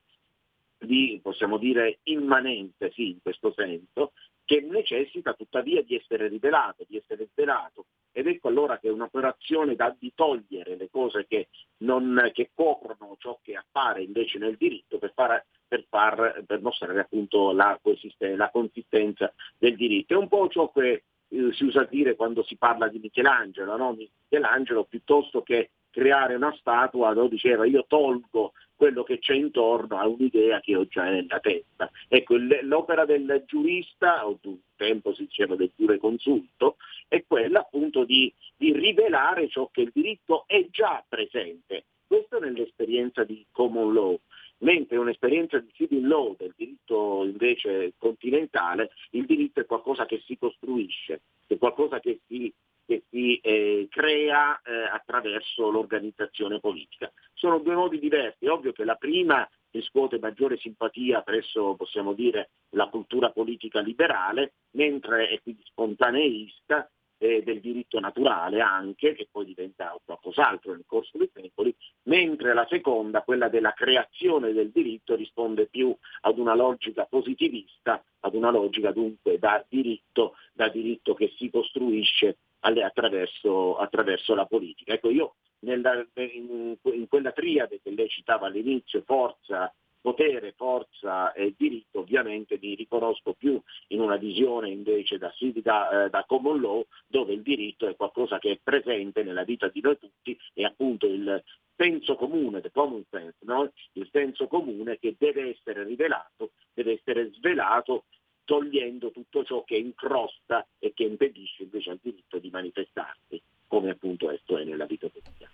[0.78, 4.12] di, possiamo dire, immanente, sì, in questo senso,
[4.50, 7.84] che necessita tuttavia di essere rivelato, di essere svelato.
[8.10, 11.50] Ed ecco allora che è un'operazione da di togliere le cose che,
[11.84, 16.98] non, che coprono ciò che appare invece nel diritto per, far, per, far, per mostrare
[16.98, 17.78] appunto la,
[18.16, 20.14] la, consistenza del diritto.
[20.14, 23.92] È un po' ciò che eh, si usa dire quando si parla di Michelangelo, no?
[23.92, 27.28] Michelangelo piuttosto che creare una statua, no?
[27.28, 31.90] diceva io tolgo quello che c'è intorno a un'idea che ho già nella testa.
[32.08, 36.76] Ecco, l'opera del giurista, o un tempo si diceva del giureconsulto,
[37.06, 41.84] è quella appunto di, di rivelare ciò che il diritto è già presente.
[42.06, 44.18] Questo nell'esperienza di common law
[44.60, 50.36] mentre un'esperienza di civil law, del diritto invece continentale, il diritto è qualcosa che si
[50.38, 52.52] costruisce, è qualcosa che si
[52.90, 57.12] che si eh, crea eh, attraverso l'organizzazione politica.
[57.34, 62.50] Sono due modi diversi, è ovvio che la prima riscuote maggiore simpatia presso, possiamo dire,
[62.70, 69.44] la cultura politica liberale, mentre è quindi spontaneista eh, del diritto naturale anche, che poi
[69.44, 71.72] diventa qualcos'altro nel corso dei secoli,
[72.04, 78.34] mentre la seconda, quella della creazione del diritto, risponde più ad una logica positivista, ad
[78.34, 84.92] una logica dunque da diritto, da diritto che si costruisce attraverso, attraverso la politica.
[84.92, 91.54] Ecco, io nella, in, in, quella triade che lei citava all'inizio, forza, potere, forza e
[91.56, 95.32] diritto, ovviamente mi riconosco più in una visione invece da,
[95.62, 99.68] da, eh, da common law, dove il diritto è qualcosa che è presente nella vita
[99.68, 101.42] di noi tutti e appunto il
[101.76, 103.72] senso comune, the common sense, no?
[103.92, 108.04] il senso comune che deve essere rivelato, deve essere svelato
[108.50, 114.28] togliendo tutto ciò che incrosta e che impedisce invece al diritto di manifestarsi, come appunto
[114.28, 115.52] esto è nella vita quotidiana.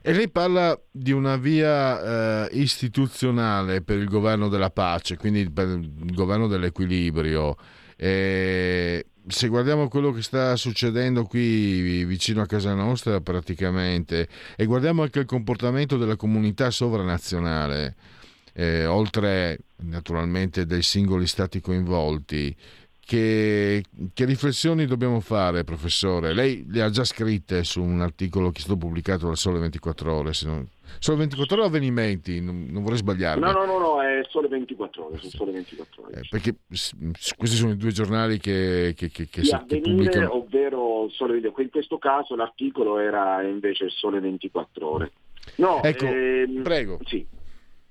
[0.00, 5.66] E lei parla di una via eh, istituzionale per il governo della pace, quindi per
[5.66, 7.56] il governo dell'equilibrio.
[7.96, 15.02] E se guardiamo quello che sta succedendo qui vicino a casa nostra praticamente e guardiamo
[15.02, 17.96] anche il comportamento della comunità sovranazionale,
[18.52, 22.54] eh, oltre naturalmente dei singoli stati coinvolti,
[23.04, 23.82] che,
[24.14, 26.32] che, riflessioni dobbiamo fare, professore?
[26.32, 30.14] Lei le ha già scritte su un articolo che è stato pubblicato dal Sole 24
[30.14, 30.30] Ore.
[30.44, 30.66] Non...
[30.98, 33.42] Sole 24 Ore avvenimenti, non, non vorrei sbagliarmi.
[33.42, 35.18] No, no, no, no, è Sole 24 Ore.
[35.20, 36.20] Sole 24 ore.
[36.20, 40.36] Eh, perché questi sono i due giornali che, che, che, che, che pubblicano.
[40.36, 45.12] ovvero Sole In questo caso l'articolo era invece Sole 24 Ore.
[45.56, 46.98] No, ecco, ehm, prego.
[47.04, 47.26] Sì.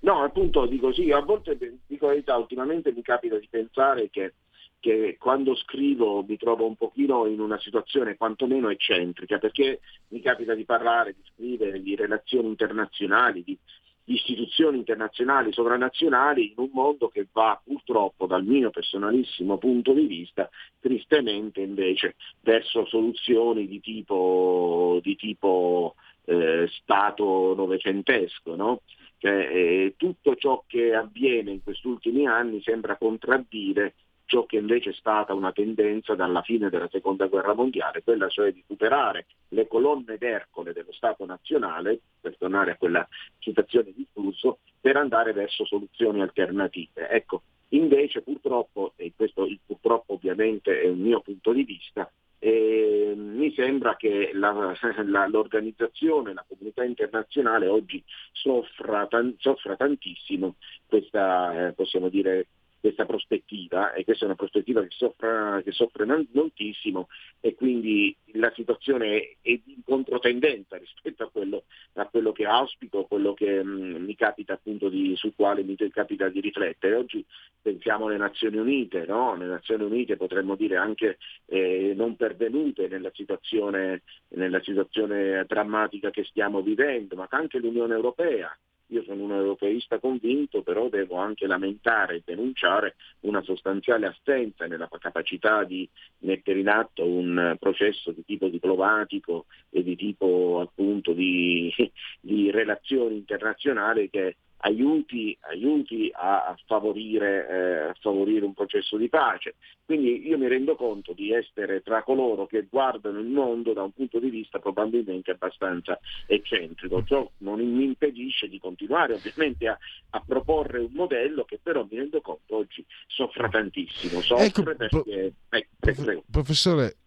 [0.02, 4.34] No, appunto dico sì, a volte dico la verità, ultimamente mi capita di pensare che
[4.82, 10.56] che quando scrivo mi trovo un pochino in una situazione quantomeno eccentrica, perché mi capita
[10.56, 13.56] di parlare, di scrivere di relazioni internazionali, di,
[14.04, 20.08] di istituzioni internazionali, sovranazionali, in un mondo che va purtroppo, dal mio personalissimo punto di
[20.08, 20.50] vista,
[20.80, 25.94] tristemente invece verso soluzioni di tipo, di tipo
[26.26, 28.56] eh, Stato novecentesco.
[28.56, 28.82] No?
[29.22, 33.94] Cioè, eh, tutto ciò che avviene in questi ultimi anni sembra contraddire
[34.26, 38.52] ciò che invece è stata una tendenza dalla fine della seconda guerra mondiale, quella cioè
[38.52, 43.08] di superare le colonne d'Ercole dello Stato nazionale, per tornare a quella
[43.38, 47.08] citazione di flusso, per andare verso soluzioni alternative.
[47.10, 52.12] Ecco, invece purtroppo, e questo purtroppo ovviamente è un mio punto di vista,
[52.44, 54.74] eh, mi sembra che la,
[55.06, 60.56] la, l'organizzazione, la comunità internazionale oggi soffra, tan, soffra tantissimo
[60.88, 62.48] questa, eh, possiamo dire,
[62.82, 67.08] questa prospettiva e questa è una prospettiva che soffre, che soffre moltissimo
[67.40, 71.64] e quindi la situazione è in controtendenza rispetto a quello,
[71.94, 75.76] a quello che auspico, quello che mh, mm, mi capita appunto di, sul quale mi
[75.92, 76.96] capita di riflettere.
[76.96, 77.24] Oggi
[77.62, 79.36] pensiamo alle Nazioni Unite, no?
[79.36, 86.24] le Nazioni Unite potremmo dire anche eh, non pervenute nella situazione, nella situazione drammatica che
[86.24, 88.58] stiamo vivendo, ma anche l'Unione Europea
[88.92, 94.90] io sono un europeista convinto, però devo anche lamentare e denunciare una sostanziale assenza nella
[95.00, 95.88] capacità di
[96.20, 101.74] mettere in atto un processo di tipo diplomatico e di tipo appunto di,
[102.20, 109.56] di relazioni internazionali che aiuti, aiuti a, favorire, eh, a, favorire, un processo di pace.
[109.86, 113.92] Quindi io mi rendo conto di essere tra coloro che guardano il mondo da un
[113.92, 117.04] punto di vista probabilmente abbastanza eccentrico.
[117.04, 119.78] Ciò non mi impedisce di continuare ovviamente a,
[120.12, 124.22] a proporre un modello che però mi rendo conto oggi soffre tantissimo.
[124.22, 125.34] Soffre ecco, perché...
[125.50, 126.98] Ecco, professore,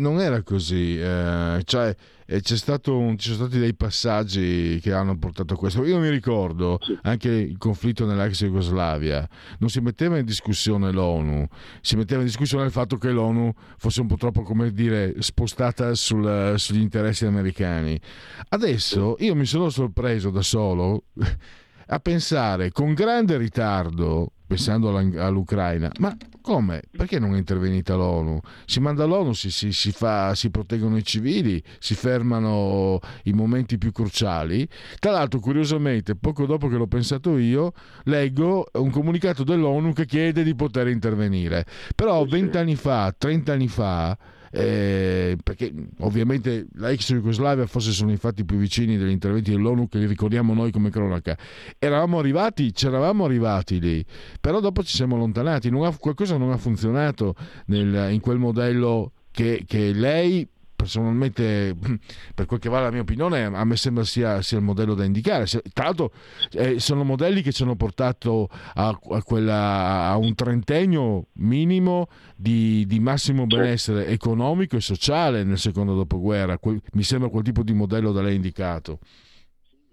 [0.00, 1.94] non era così, eh, cioè,
[2.26, 5.84] un, ci sono stati dei passaggi che hanno portato a questo.
[5.84, 9.28] Io mi ricordo anche il conflitto nell'ex Jugoslavia,
[9.58, 11.46] non si metteva in discussione l'ONU,
[11.80, 15.94] si metteva in discussione il fatto che l'ONU fosse un po' troppo, come dire, spostata
[15.94, 18.00] sul, sugli interessi americani.
[18.48, 21.04] Adesso io mi sono sorpreso da solo
[21.92, 26.82] a pensare con grande ritardo, pensando all'Ucraina, ma come?
[26.90, 28.40] Perché non è intervenuta l'ONU?
[28.64, 33.78] Si manda l'ONU, si, si, si, fa, si proteggono i civili, si fermano i momenti
[33.78, 34.68] più cruciali.
[34.98, 37.74] Tra l'altro, curiosamente, poco dopo che l'ho pensato io,
[38.04, 41.64] leggo un comunicato dell'ONU che chiede di poter intervenire.
[41.94, 44.18] Però vent'anni fa, trent'anni fa,
[44.50, 49.88] eh, perché ovviamente la ex Jugoslavia forse sono i fatti più vicini degli interventi dell'ONU
[49.88, 51.36] che li ricordiamo noi come cronaca.
[51.78, 54.04] Eravamo arrivati, c'eravamo arrivati lì,
[54.40, 57.34] però dopo ci siamo allontanati, ha, qualcosa non ha funzionato
[57.66, 60.48] nel, in quel modello che, che lei
[60.80, 61.76] personalmente,
[62.34, 65.04] per quel che vale la mia opinione, a me sembra sia, sia il modello da
[65.04, 65.44] indicare.
[65.46, 66.12] Tra l'altro
[66.52, 72.86] eh, sono modelli che ci hanno portato a, a, quella, a un trentennio minimo di,
[72.86, 76.58] di, massimo benessere economico e sociale nel secondo dopoguerra.
[76.58, 79.00] Quel, mi sembra quel tipo di modello da lei indicato.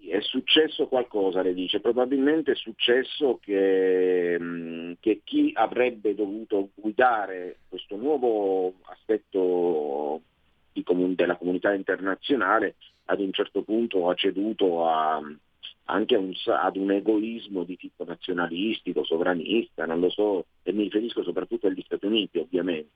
[0.08, 7.96] È successo qualcosa, le dice, probabilmente è successo che, che chi avrebbe dovuto guidare questo
[7.96, 10.22] nuovo aspetto
[11.14, 12.76] della comunità internazionale
[13.06, 15.20] ad un certo punto ha ceduto a,
[15.84, 21.22] anche un, ad un egoismo di tipo nazionalistico, sovranista, non lo so, e mi riferisco
[21.22, 22.90] soprattutto agli Stati Uniti ovviamente.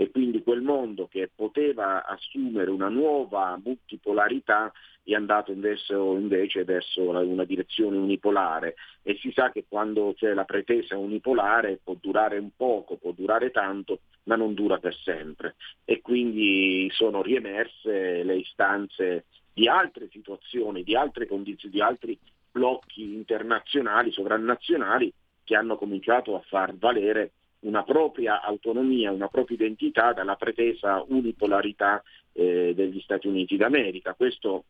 [0.00, 4.72] E quindi quel mondo che poteva assumere una nuova multipolarità
[5.02, 10.44] è andato invece, invece verso una direzione unipolare e si sa che quando c'è la
[10.44, 15.56] pretesa unipolare può durare un poco, può durare tanto, ma non dura per sempre.
[15.84, 22.16] E quindi sono riemerse le istanze di altre situazioni, di altre condizioni, di altri
[22.52, 25.12] blocchi internazionali, sovranazionali,
[25.42, 32.02] che hanno cominciato a far valere una propria autonomia, una propria identità dalla pretesa unipolarità
[32.32, 34.14] eh, degli Stati Uniti d'America.
[34.14, 34.64] Questo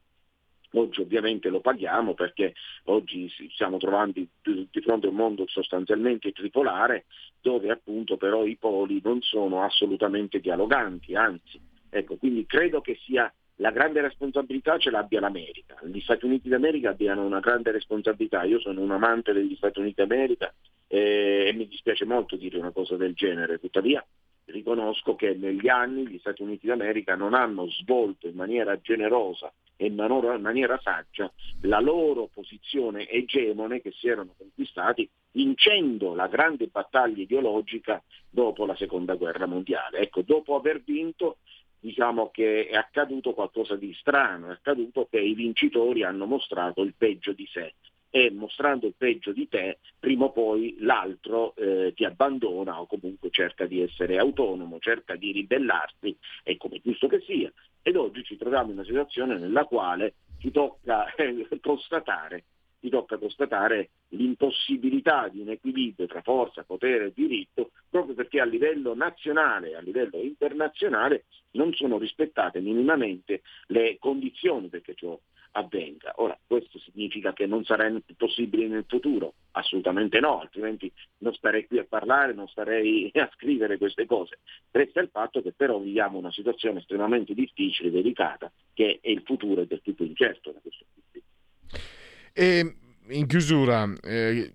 [0.72, 2.52] Oggi ovviamente lo paghiamo perché
[2.84, 7.06] oggi stiamo trovando di fronte a un mondo sostanzialmente tripolare
[7.40, 11.58] dove appunto però i poli non sono assolutamente dialoganti, anzi.
[11.88, 15.76] Ecco, quindi credo che sia la grande responsabilità ce l'abbia l'America.
[15.84, 18.42] Gli Stati Uniti d'America abbiano una grande responsabilità.
[18.44, 20.52] Io sono un amante degli Stati Uniti d'America
[20.86, 24.04] eh, e mi dispiace molto dire una cosa del genere, tuttavia
[24.50, 29.86] riconosco che negli anni gli Stati Uniti d'America non hanno svolto in maniera generosa e
[29.86, 29.94] in
[30.40, 31.30] maniera saggia
[31.62, 38.74] la loro posizione egemone che si erano conquistati vincendo la grande battaglia ideologica dopo la
[38.76, 39.98] seconda guerra mondiale.
[39.98, 41.38] Ecco, dopo aver vinto
[41.80, 46.94] diciamo che è accaduto qualcosa di strano, è accaduto che i vincitori hanno mostrato il
[46.96, 47.74] peggio di sé
[48.10, 53.30] e mostrando il peggio di te, prima o poi l'altro eh, ti abbandona o comunque
[53.30, 57.52] cerca di essere autonomo, cerca di ribellarsi, è come giusto che sia.
[57.82, 62.44] Ed oggi ci troviamo in una situazione nella quale ci tocca eh, constatare
[62.80, 68.44] ti tocca constatare l'impossibilità di un equilibrio tra forza, potere e diritto, proprio perché a
[68.44, 75.18] livello nazionale e a livello internazionale non sono rispettate minimamente le condizioni perché ciò
[75.52, 76.12] avvenga.
[76.16, 79.34] Ora, questo significa che non sarà possibile nel futuro?
[79.52, 84.38] Assolutamente no, altrimenti non starei qui a parlare, non starei a scrivere queste cose.
[84.70, 89.62] Resta il fatto che però viviamo una situazione estremamente difficile, delicata, che è il futuro
[89.62, 91.22] è del tutto incerto da questo punto di
[91.68, 91.97] vista.
[92.40, 92.76] E
[93.08, 94.54] in chiusura, eh,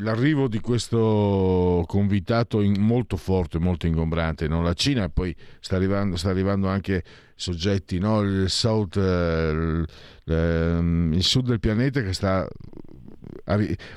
[0.00, 4.60] l'arrivo di questo convitato in, molto forte, molto ingombrante, no?
[4.60, 7.02] la Cina poi sta arrivando, sta arrivando anche
[7.36, 8.20] soggetti, no?
[8.20, 9.86] il, south, eh, il,
[10.26, 12.46] ehm, il, sud del pianeta che sta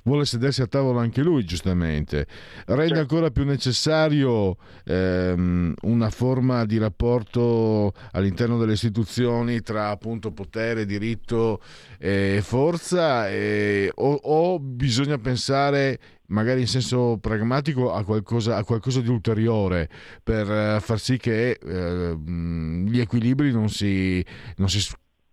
[0.03, 2.27] vuole sedersi a tavola anche lui, giustamente.
[2.65, 2.99] Rende certo.
[2.99, 11.61] ancora più necessario ehm, una forma di rapporto all'interno delle istituzioni tra appunto potere, diritto
[11.97, 19.01] e forza, e, o, o bisogna pensare magari in senso pragmatico a qualcosa, a qualcosa
[19.01, 19.89] di ulteriore
[20.23, 24.25] per uh, far sì che uh, gli equilibri non si,
[24.57, 24.85] non si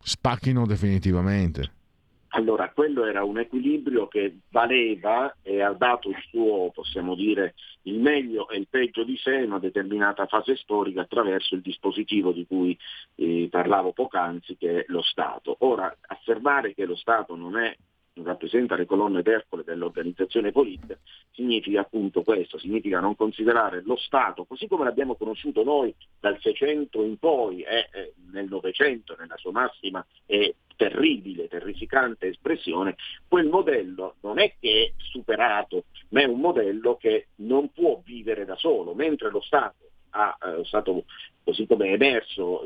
[0.03, 1.74] spacchino definitivamente.
[2.36, 8.01] Allora, quello era un equilibrio che valeva e ha dato il suo, possiamo dire, il
[8.01, 12.44] meglio e il peggio di sé in una determinata fase storica attraverso il dispositivo di
[12.44, 12.77] cui
[13.15, 15.55] eh, parlavo poc'anzi, che è lo Stato.
[15.61, 17.73] Ora, affermare che lo Stato non è
[18.23, 20.97] rappresenta le colonne d'Ercole dell'organizzazione politica,
[21.32, 27.02] significa appunto questo, significa non considerare lo Stato, così come l'abbiamo conosciuto noi dal 600
[27.02, 32.97] in poi e eh, nel Novecento, nella sua massima e terribile, terrificante espressione,
[33.29, 38.45] quel modello non è che è superato, ma è un modello che non può vivere
[38.45, 39.85] da solo, mentre lo Stato
[40.15, 41.05] ha eh, stato,
[41.43, 42.63] così come è emerso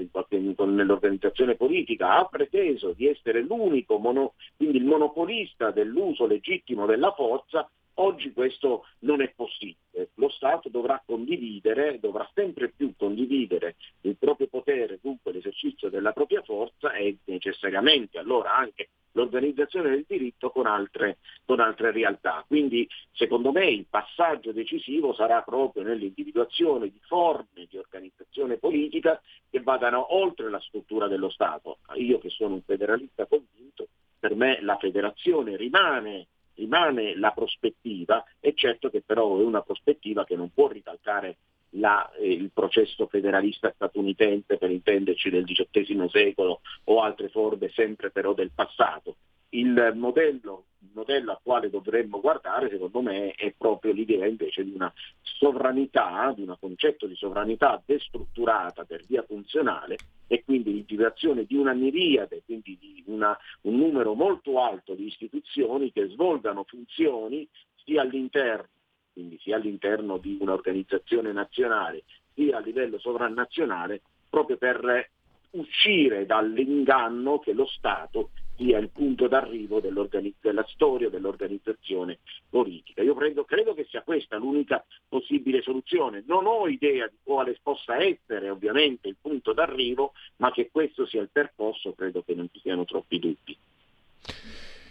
[0.59, 7.69] nell'organizzazione politica, ha preteso di essere l'unico, mono, quindi il monopolista dell'uso legittimo della forza,
[8.01, 10.11] Oggi questo non è possibile.
[10.15, 16.43] Lo Stato dovrà condividere, dovrà sempre più condividere il proprio potere, dunque l'esercizio della propria
[16.43, 22.45] forza e necessariamente allora anche l'organizzazione del diritto con altre, con altre realtà.
[22.47, 29.21] Quindi secondo me il passaggio decisivo sarà proprio nell'individuazione di forme di organizzazione politica
[29.51, 31.79] che vadano oltre la struttura dello Stato.
[31.97, 33.89] Io che sono un federalista convinto,
[34.21, 36.29] per me la federazione rimane
[36.59, 41.37] rimane la prospettiva, è certo che però è una prospettiva che non può ricalcare
[41.71, 48.11] la, eh, il processo federalista statunitense, per intenderci, del XVIII secolo o altre forme sempre
[48.11, 49.17] però del passato.
[49.51, 54.73] Il modello, il modello al quale dovremmo guardare, secondo me, è proprio l'idea invece di
[54.75, 54.93] una
[55.23, 59.97] sovranità, di un concetto di sovranità destrutturata per via funzionale
[60.27, 65.93] e quindi l'individuazione di una miriade, quindi di una, un numero molto alto di istituzioni
[65.93, 67.49] che svolgano funzioni
[67.85, 68.69] sia all'interno,
[69.15, 72.05] quindi sia all'interno di un'organizzazione nazionale,
[72.35, 75.11] sia a livello sovranazionale, proprio per
[75.53, 82.19] uscire dall'inganno che lo Stato sia il punto d'arrivo della storia dell'organizzazione
[82.51, 83.03] politica.
[83.03, 86.25] Io credo, credo, che sia questa l'unica possibile soluzione.
[86.27, 91.23] Non ho idea di quale possa essere ovviamente il punto d'arrivo, ma che questo sia
[91.23, 93.57] il percorso credo che non ci siano troppi dubbi.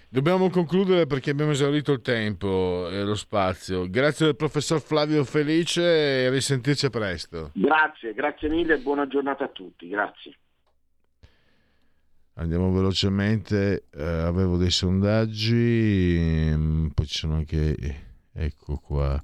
[0.10, 3.90] Dobbiamo concludere perché abbiamo esaurito il tempo e lo spazio.
[3.90, 7.52] Grazie al professor Flavio Felice e risentirci presto.
[7.54, 9.90] Grazie, grazie mille e buona giornata a tutti.
[9.90, 10.38] Grazie.
[12.40, 17.76] Andiamo velocemente, eh, avevo dei sondaggi, ehm, poi ci sono anche,
[18.32, 19.22] ecco qua,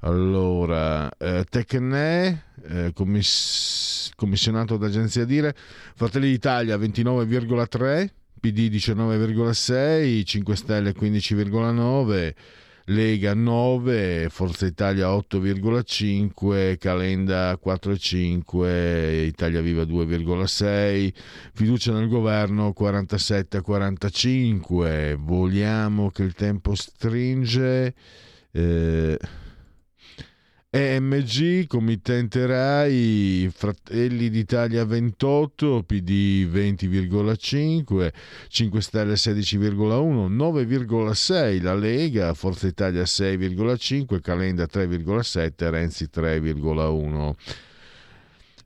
[0.00, 5.54] Allora, eh, Tecne, eh, commiss- commissionato d'agenzia Dire,
[5.94, 12.34] Fratelli d'Italia 29,3, PD 19,6, 5 Stelle 15,9,
[12.88, 21.12] Lega 9, Forza Italia 8,5, Calenda 4,5, Italia Viva 2,6,
[21.52, 27.92] fiducia nel governo 47-45, vogliamo che il tempo stringe.
[28.52, 29.18] Eh,
[30.76, 38.12] EMG, committente RAI, Fratelli d'Italia 28, PD 20,5,
[38.48, 47.34] 5 Stelle 16,1, 9,6 la Lega, Forza Italia 6,5, Calenda 3,7, Renzi 3,1.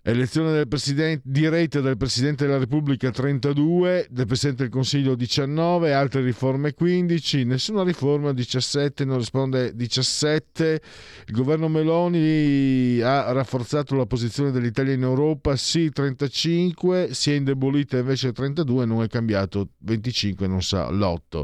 [0.02, 6.22] Elezione del presidente, diretta del Presidente della Repubblica 32, del Presidente del Consiglio 19, altre
[6.22, 10.80] riforme 15, nessuna riforma 17, non risponde 17.
[11.26, 17.98] Il governo Meloni ha rafforzato la posizione dell'Italia in Europa, sì 35, si è indebolita
[17.98, 21.42] invece 32, non è cambiato 25, non sa l'8.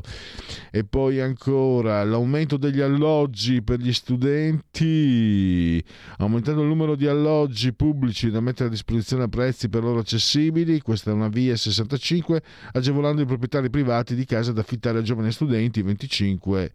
[0.71, 5.85] E poi ancora l'aumento degli alloggi per gli studenti,
[6.17, 10.81] aumentando il numero di alloggi pubblici da mettere a disposizione a prezzi per loro accessibili,
[10.81, 12.41] questa è una via 65,
[12.73, 16.71] agevolando i proprietari privati di casa da affittare a giovani studenti 25%,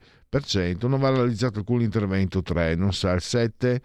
[0.87, 3.81] non va realizzato alcun intervento 3, non sa il 7.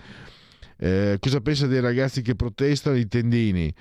[0.79, 2.97] Eh, cosa pensa dei ragazzi che protestano?
[2.97, 3.73] I tendini.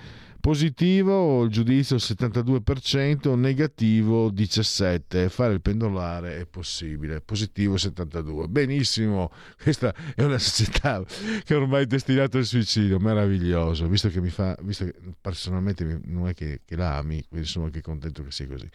[0.46, 5.28] Positivo il giudizio 72%, negativo 17%.
[5.28, 7.20] Fare il pendolare è possibile.
[7.20, 8.46] Positivo 72%.
[8.46, 11.04] Benissimo, questa è una società
[11.42, 16.28] che ormai è destinata al suicidio, meraviglioso, visto che mi fa, visto che personalmente non
[16.28, 18.70] è che, che la ami, quindi sono anche contento che sia così.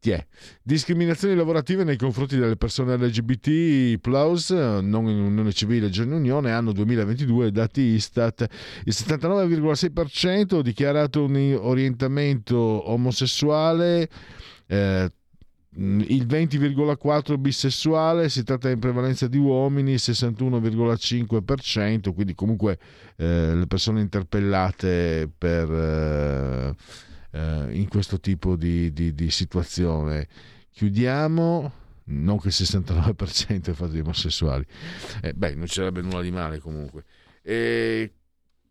[0.00, 0.24] Tiè.
[0.62, 6.52] Discriminazioni lavorative nei confronti delle persone LGBT plus, non in unione civile, già in unione,
[6.52, 8.46] anno 2022, dati Istat,
[8.84, 14.08] il 79,6% ha dichiarato un orientamento omosessuale,
[14.68, 15.10] eh,
[15.74, 22.78] il 20,4% bisessuale, si tratta in prevalenza di uomini, il 61,5%, quindi comunque
[23.16, 25.72] eh, le persone interpellate per...
[25.72, 26.76] Eh,
[27.30, 30.28] eh, in questo tipo di, di, di, situazione.
[30.70, 31.72] Chiudiamo,
[32.04, 34.64] non che il 69% è fatto di omosessuali,
[35.22, 37.04] eh, beh, non sarebbe nulla di male comunque.
[37.42, 38.12] E,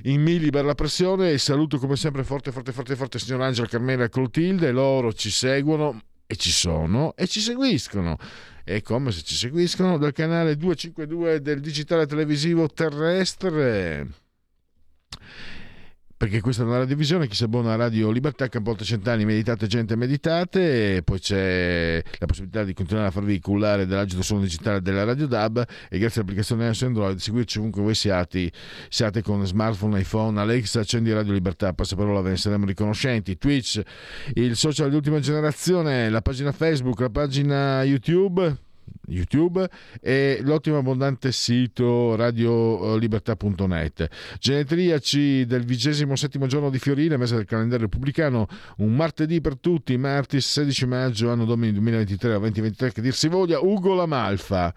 [0.02, 1.30] in millibar la pressione.
[1.30, 6.00] E saluto come sempre forte, forte, forte, forte signor Angela Carmela Clotilde, loro ci seguono
[6.26, 8.16] e ci sono e ci seguiscono.
[8.64, 14.24] È come se ci seguiscono dal canale 252 del digitale televisivo terrestre
[16.16, 19.96] perché questa è una radiovisione, chi si abbona a Radio Libertà, Campolte Cent'anni, meditate gente,
[19.96, 25.04] meditate, e poi c'è la possibilità di continuare a farvi cullare dell'agito suono digitale della
[25.04, 28.50] Radio DAB e grazie all'applicazione iOS Android seguirci ovunque voi siate,
[28.88, 33.82] siate con smartphone, iPhone, Alexa, accendi Radio Libertà, passaparola, ve ne saremo riconoscenti, Twitch,
[34.34, 38.64] il social di ultima generazione, la pagina Facebook, la pagina YouTube,
[39.08, 39.68] YouTube
[40.00, 44.08] e l'ottimo abbondante sito radiolibertà.net.
[44.38, 48.46] Genetriaci del vigesimo settimo giorno di Fiorile, mese del calendario repubblicano,
[48.78, 53.28] un martedì per tutti, martedì 16 maggio, anno domini 2023 a 2023, che dir si
[53.28, 54.74] voglia, Ugo Lamalfa.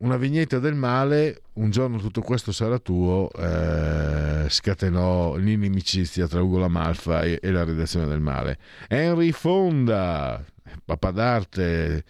[0.00, 6.58] Una vignetta del male, un giorno tutto questo sarà tuo, eh, scatenò l'inimicizia tra Ugo
[6.58, 8.58] Lamalfa e, e la redazione del male.
[8.86, 10.40] Henry Fonda,
[10.84, 12.04] papà d'arte,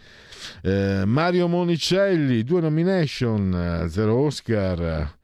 [0.63, 5.17] eh, Mario Monicelli, due nomination, zero Oscar.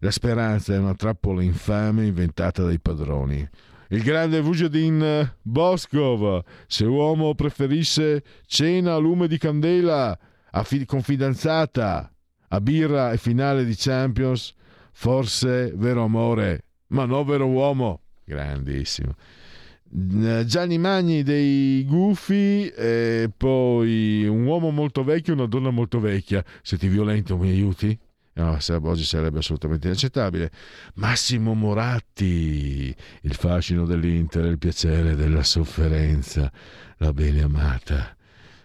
[0.00, 3.48] La speranza è una trappola infame inventata dai padroni.
[3.88, 10.16] Il grande Vujadin Boskov, se uomo preferisse cena a lume di candela
[10.50, 12.12] a fi- con fidanzata,
[12.48, 14.54] a birra e finale di Champions,
[14.92, 18.02] forse vero amore, ma no vero uomo.
[18.24, 19.14] Grandissimo.
[19.90, 26.44] Gianni Magni dei Gufi e poi un uomo molto vecchio e una donna molto vecchia.
[26.62, 27.98] Se ti violento mi aiuti?
[28.34, 30.50] No, oggi sarebbe assolutamente inaccettabile.
[30.94, 36.50] Massimo Moratti, il fascino dell'Inter, il piacere della sofferenza,
[36.98, 38.16] la bene amata.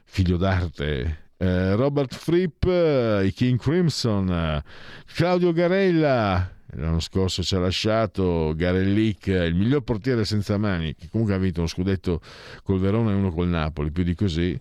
[0.03, 1.31] figlio d'arte.
[1.37, 4.63] Eh, Robert Fripp, eh, i King Crimson, eh,
[5.11, 11.35] Claudio Garella, l'anno scorso ci ha lasciato Garellic, il miglior portiere senza mani, che comunque
[11.35, 12.21] ha vinto uno scudetto
[12.63, 14.57] col Verona e uno col Napoli, più di così.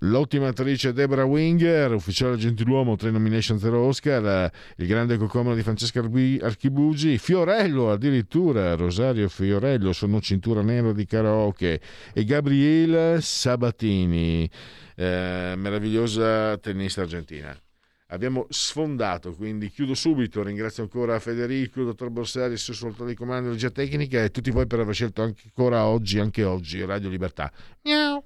[0.00, 6.00] L'ottima attrice Deborah Winger, ufficiale gentiluomo, 3 nomination 0 Oscar, il grande cocomero di Francesca
[6.00, 11.80] Archibugi, Fiorello addirittura, Rosario Fiorello, sono cintura nera di karaoke,
[12.12, 14.48] e Gabriele Sabatini,
[14.96, 17.56] eh, meravigliosa tennista argentina
[18.12, 24.22] abbiamo sfondato, quindi chiudo subito, ringrazio ancora Federico, dottor Borsari, soltanto di comando di tecnica
[24.22, 27.50] e tutti voi per aver scelto ancora oggi, anche oggi, Radio Libertà.
[27.82, 28.22] Miau.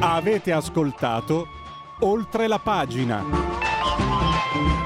[0.00, 1.46] Avete ascoltato
[2.00, 4.83] oltre la pagina.